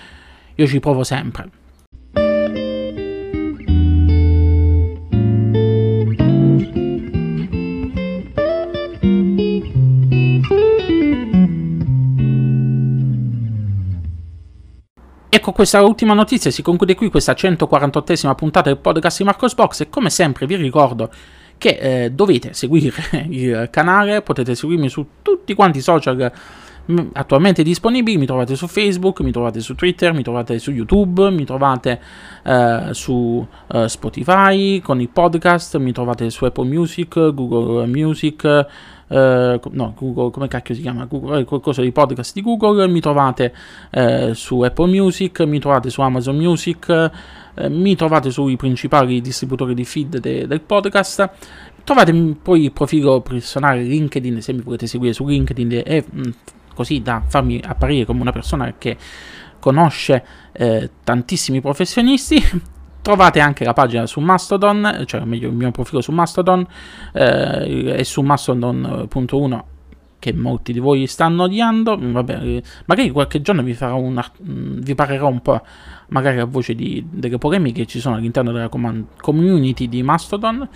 io 0.55 0.67
ci 0.67 0.79
provo 0.79 1.03
sempre. 1.03 1.62
Ecco, 15.53 15.61
questa 15.61 15.83
ultima 15.83 16.15
notizia 16.15 16.51
si 16.51 16.63
conclude 16.63 16.95
qui, 16.95 17.11
questa 17.11 17.35
148esima 17.35 18.35
puntata 18.35 18.71
del 18.71 18.79
podcast 18.79 19.19
di 19.19 19.25
Marcos 19.25 19.55
Box 19.55 19.81
e 19.81 19.91
come 19.91 20.09
sempre 20.09 20.47
vi 20.47 20.57
ricordo 20.57 21.11
che 21.59 21.69
eh, 21.69 22.11
dovete 22.11 22.55
seguire 22.55 22.95
il 23.29 23.69
canale, 23.71 24.23
potete 24.23 24.55
seguirmi 24.55 24.89
su 24.89 25.07
tutti 25.21 25.53
quanti 25.53 25.79
i 25.79 25.81
social 25.83 26.33
mm, 26.91 27.09
attualmente 27.13 27.63
disponibili, 27.63 28.17
mi 28.17 28.25
trovate 28.25 28.57
su 28.57 28.67
Facebook, 28.67 29.21
mi 29.21 29.31
trovate 29.31 29.61
su 29.61 29.75
Twitter, 29.75 30.15
mi 30.15 30.23
trovate 30.23 30.59
su 30.59 30.71
YouTube, 30.71 31.31
mi 31.31 31.45
trovate 31.45 32.01
eh, 32.45 32.89
su 32.93 33.47
eh, 33.73 33.89
Spotify 33.91 34.81
con 34.81 35.03
il 35.03 35.11
podcast, 35.11 35.77
mi 35.77 35.93
trovate 35.93 36.31
su 36.31 36.47
Apple 36.47 36.67
Music, 36.67 37.15
Google 37.15 37.87
Music, 37.89 38.67
eh, 39.13 39.61
no, 39.73 39.95
Google, 39.95 40.31
come 40.31 40.49
cacchio 40.49 40.75
si 40.75 40.81
chiama? 40.81 41.05
Google, 41.05 41.41
eh, 41.41 41.45
qualcosa 41.45 41.83
di 41.83 41.93
podcast 41.93 42.33
di 42.33 42.41
Google, 42.41 42.89
mi 42.89 43.01
trovate 43.01 43.55
eh, 43.91 44.31
su 44.35 44.63
Apple 44.63 44.89
Music, 44.89 45.41
mi 45.41 45.59
trovate 45.59 45.91
su 45.91 46.01
Amazon 46.01 46.37
Music, 46.37 47.11
eh, 47.55 47.69
mi 47.69 47.95
trovate 47.95 48.31
sui 48.31 48.57
principali 48.57 49.21
distributori 49.21 49.75
di 49.75 49.85
feed 49.85 50.19
de, 50.19 50.47
del 50.47 50.63
podcast. 50.63 51.31
Trovate 51.85 52.15
poi 52.41 52.65
il 52.65 52.73
profilo 52.73 53.21
personale 53.21 53.83
LinkedIn 53.83 54.41
se 54.41 54.55
mi 54.55 54.63
volete 54.63 54.87
seguire 54.87 55.13
su 55.13 55.27
LinkedIn 55.27 55.83
e 55.85 56.05
mh, 56.09 56.21
mm, 56.21 56.31
così 56.75 57.03
da 57.03 57.23
farmi 57.27 57.61
apparire 57.63 58.07
come 58.07 58.23
una 58.23 58.33
persona 58.33 58.73
che 58.79 58.97
conosce 59.59 60.25
eh, 60.53 60.89
tantissimi 61.05 61.61
professionisti. 61.61 62.43
Trovate 63.03 63.41
anche 63.41 63.65
la 63.65 63.73
pagina 63.73 64.07
su 64.07 64.21
Mastodon, 64.21 65.03
cioè 65.07 65.25
meglio 65.25 65.49
il 65.49 65.55
mio 65.55 65.73
profilo 65.73 66.01
su 66.01 66.13
Mastodon 66.13 66.65
eh, 67.13 67.97
e 67.99 68.05
su 68.05 68.23
Mastodon.1 68.23 69.63
che 70.21 70.33
molti 70.33 70.73
di 70.73 70.79
voi 70.79 71.09
stanno 71.09 71.43
odiando. 71.43 71.99
Vabbè, 72.01 72.39
eh, 72.41 72.63
magari 72.85 73.11
qualche 73.11 73.43
giorno 73.43 73.65
vi, 73.65 73.75
farò 73.75 73.97
una, 73.97 74.25
mm, 74.49 74.79
vi 74.79 74.95
parlerò 74.95 75.27
un 75.27 75.43
po', 75.43 75.61
magari 76.11 76.39
a 76.39 76.45
voce 76.45 76.77
di, 76.77 77.05
delle 77.11 77.39
polemiche 77.39 77.81
che 77.81 77.87
ci 77.89 77.99
sono 77.99 78.15
all'interno 78.15 78.53
della 78.53 78.69
community 78.69 79.89
di 79.89 80.01
Mastodon. 80.05 80.69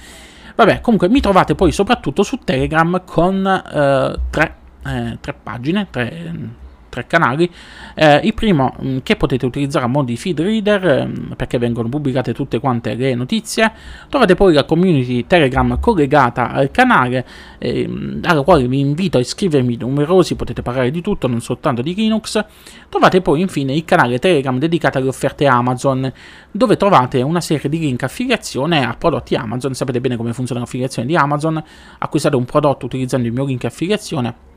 Vabbè, 0.57 0.81
comunque 0.81 1.09
mi 1.09 1.21
trovate 1.21 1.55
poi 1.55 1.71
soprattutto 1.71 2.25
su 2.25 2.39
Telegram 2.43 3.03
con 3.05 3.47
eh, 3.47 4.19
tre, 4.31 4.55
eh, 4.85 5.19
tre, 5.21 5.35
pagine, 5.41 5.87
tre 5.91 6.65
tre 6.97 7.07
canali. 7.07 7.51
Eh, 7.95 8.21
il 8.25 8.35
primo 8.35 8.75
mh, 8.79 8.89
mm, 8.89 8.97
che 9.03 9.17
potete 9.17 9.45
utilizzare 9.45 9.85
a 9.85 9.89
modo 9.89 10.07
di 10.07 10.17
feed 10.17 10.41
reader 10.41 11.07
mh, 11.07 11.11
mm, 11.11 11.33
perché 11.33 11.59
vengono 11.59 11.89
pubblicate 11.89 12.33
tutte 12.33 12.59
quante 12.59 12.95
le 12.95 13.15
notizie. 13.15 13.71
Trovate 14.09 14.35
poi 14.35 14.55
la 14.55 14.65
community 14.65 15.27
Telegram 15.27 15.79
collegata 15.79 16.51
al 16.51 16.71
canale, 16.71 17.27
eh, 17.59 17.89
alla 18.23 18.43
quale 18.43 18.67
vi 18.67 18.81
invito 18.81 19.19
a 19.19 19.21
iscrivermi 19.21 19.77
numerosi, 19.77 20.35
potete 20.35 20.63
parlare 20.63 20.91
di 20.91 21.03
tutto, 21.03 21.27
non 21.27 21.41
soltanto 21.41 21.83
di 21.83 21.95
Linux. 21.95 22.43
Trovate 22.89 23.21
poi 23.21 23.41
infine 23.41 23.75
il 23.75 23.85
canale 23.85 24.19
Telegram 24.19 24.59
dedicato 24.59 24.99
alle 24.99 25.09
offerte 25.09 25.47
Amazon, 25.47 26.11
dove 26.51 26.77
trovate 26.77 27.21
una 27.23 27.41
serie 27.41 27.69
di 27.69 27.79
link 27.79 28.03
affiliazione 28.03 28.85
a 28.85 28.95
prodotti 28.97 29.35
Amazon. 29.35 29.75
Sapete 29.75 30.01
bene 30.01 30.17
come 30.17 30.33
funziona 30.33 30.61
l'affiliazione 30.63 31.07
di 31.07 31.17
Amazon. 31.17 31.63
Acquistate 31.99 32.37
un 32.37 32.45
prodotto 32.45 32.87
utilizzando 32.87 33.27
il 33.27 33.33
mio 33.33 33.45
link 33.45 33.65
affiliazione 33.65 34.55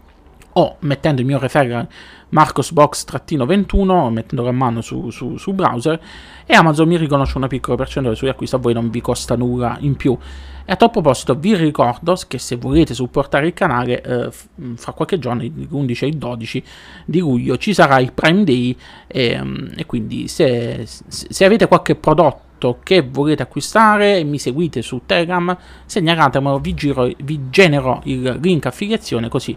o 0.54 0.78
mettendo 0.80 1.22
il 1.22 1.28
mio 1.28 1.38
referral 1.38 1.88
marcosbox-21, 2.32 4.10
mettendolo 4.10 4.50
a 4.50 4.52
mano 4.52 4.82
su, 4.82 5.10
su, 5.10 5.38
su, 5.38 5.54
browser, 5.54 6.00
e 6.46 6.54
Amazon 6.54 6.88
mi 6.88 6.98
riconosce 6.98 7.38
una 7.38 7.48
piccola 7.48 7.76
percentuale 7.76 8.16
sugli 8.16 8.30
acquisti, 8.30 8.56
a 8.56 8.60
voi 8.60 8.74
non 8.74 8.90
vi 8.90 9.02
costa 9.02 9.36
nulla 9.36 9.78
in 9.80 9.96
più. 9.96 10.18
E 10.66 10.72
a 10.72 10.76
tal 10.76 10.92
proposito 10.92 11.34
vi 11.34 11.56
ricordo 11.56 12.16
che 12.28 12.38
se 12.38 12.56
volete 12.56 12.94
supportare 12.94 13.48
il 13.48 13.54
canale, 13.54 14.02
eh, 14.02 14.30
fra 14.76 14.92
qualche 14.92 15.18
giorno, 15.18 15.42
l'11 15.42 16.04
e 16.04 16.08
il 16.08 16.18
12 16.18 16.64
di 17.06 17.20
luglio, 17.20 17.58
ci 17.58 17.74
sarà 17.74 18.00
il 18.00 18.14
Prime 18.14 18.44
Day 18.44 18.78
e, 19.08 19.42
e 19.76 19.86
quindi 19.88 20.28
se, 20.28 20.86
se 20.86 21.46
avete 21.46 21.68
qualche 21.68 21.96
prodotto 21.96 22.49
che 22.84 23.02
volete 23.02 23.44
acquistare 23.44 24.18
e 24.18 24.24
mi 24.24 24.38
seguite 24.38 24.82
su 24.82 25.02
Telegram, 25.06 25.56
segnalatemelo, 25.86 26.60
vi, 26.60 26.74
giro, 26.74 27.10
vi 27.24 27.50
genero 27.50 28.02
il 28.04 28.38
link 28.42 28.66
affiliazione 28.66 29.30
così 29.30 29.56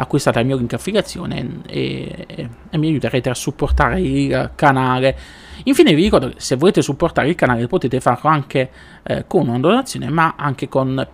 acquistate 0.00 0.40
il 0.40 0.46
mio 0.46 0.56
link 0.56 0.72
affiliazione 0.72 1.60
e, 1.66 2.26
e, 2.26 2.48
e, 2.70 2.78
mi 2.78 2.88
aiuterete 2.88 3.30
a 3.30 3.34
supportare 3.34 4.00
il 4.00 4.52
canale. 4.54 5.16
Infine 5.64 5.94
vi 5.94 6.02
ricordo 6.02 6.28
che 6.28 6.34
se 6.38 6.56
volete 6.56 6.82
supportare 6.82 7.28
il 7.28 7.34
canale 7.34 7.66
potete 7.66 8.00
farlo 8.00 8.30
anche 8.30 8.70
eh, 9.02 9.24
con 9.26 9.48
una 9.48 9.58
donazione 9.58 10.08
ma 10.08 10.34
anche 10.36 10.68
con 10.68 11.06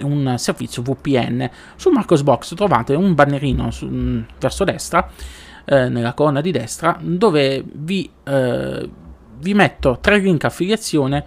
un 0.00 0.34
servizio 0.38 0.82
VPN. 0.82 1.48
Su 1.76 1.90
Marcosbox 1.90 2.54
trovate 2.54 2.94
un 2.94 3.14
bannerino 3.14 3.70
su, 3.70 3.86
mm, 3.86 4.20
verso 4.38 4.64
destra, 4.64 5.10
eh, 5.64 5.88
nella 5.88 6.14
colonna 6.14 6.40
di 6.40 6.50
destra, 6.50 6.96
dove 7.00 7.62
vi, 7.70 8.10
eh, 8.24 8.88
vi 9.42 9.54
metto 9.54 9.98
tre 10.00 10.18
link 10.18 10.44
affiliazione 10.44 11.24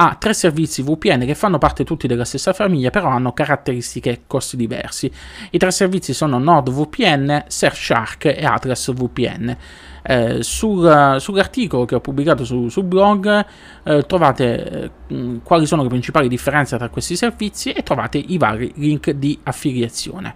a 0.00 0.16
tre 0.18 0.32
servizi 0.32 0.82
VPN 0.82 1.24
che 1.26 1.34
fanno 1.34 1.58
parte 1.58 1.84
tutti 1.84 2.06
della 2.06 2.24
stessa 2.24 2.52
famiglia, 2.52 2.90
però 2.90 3.08
hanno 3.08 3.32
caratteristiche 3.32 4.10
e 4.10 4.20
costi 4.26 4.56
diversi. 4.56 5.10
I 5.50 5.58
tre 5.58 5.72
servizi 5.72 6.14
sono 6.14 6.38
NordVPN, 6.38 7.44
Surfshark 7.48 8.26
e 8.26 8.44
Atlas 8.44 8.92
VPN. 8.92 9.56
Eh, 10.02 10.42
sul, 10.42 11.16
sull'articolo 11.18 11.84
che 11.84 11.96
ho 11.96 12.00
pubblicato 12.00 12.44
sul 12.44 12.70
su 12.70 12.82
blog 12.84 13.44
eh, 13.82 14.04
trovate 14.06 14.90
eh, 15.08 15.40
quali 15.42 15.66
sono 15.66 15.82
le 15.82 15.88
principali 15.88 16.28
differenze 16.28 16.78
tra 16.78 16.88
questi 16.88 17.16
servizi 17.16 17.72
e 17.72 17.82
trovate 17.82 18.18
i 18.18 18.38
vari 18.38 18.72
link 18.76 19.10
di 19.10 19.38
affiliazione. 19.42 20.34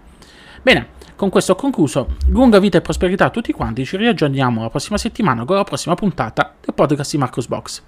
Bene, 0.61 0.87
con 1.15 1.29
questo 1.29 1.53
ho 1.53 1.55
concluso. 1.55 2.15
Lunga 2.27 2.59
vita 2.59 2.77
e 2.77 2.81
prosperità 2.81 3.25
a 3.25 3.29
tutti 3.29 3.51
quanti. 3.51 3.85
Ci 3.85 3.97
riaggiorniamo 3.97 4.61
la 4.61 4.69
prossima 4.69 4.97
settimana 4.97 5.45
con 5.45 5.55
la 5.55 5.63
prossima 5.63 5.95
puntata 5.95 6.53
del 6.59 6.73
podcast 6.73 7.11
di 7.11 7.17
Marcos 7.17 7.47
Box. 7.47 7.81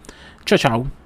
Ciao 0.43 0.57
ciao! 0.57 1.04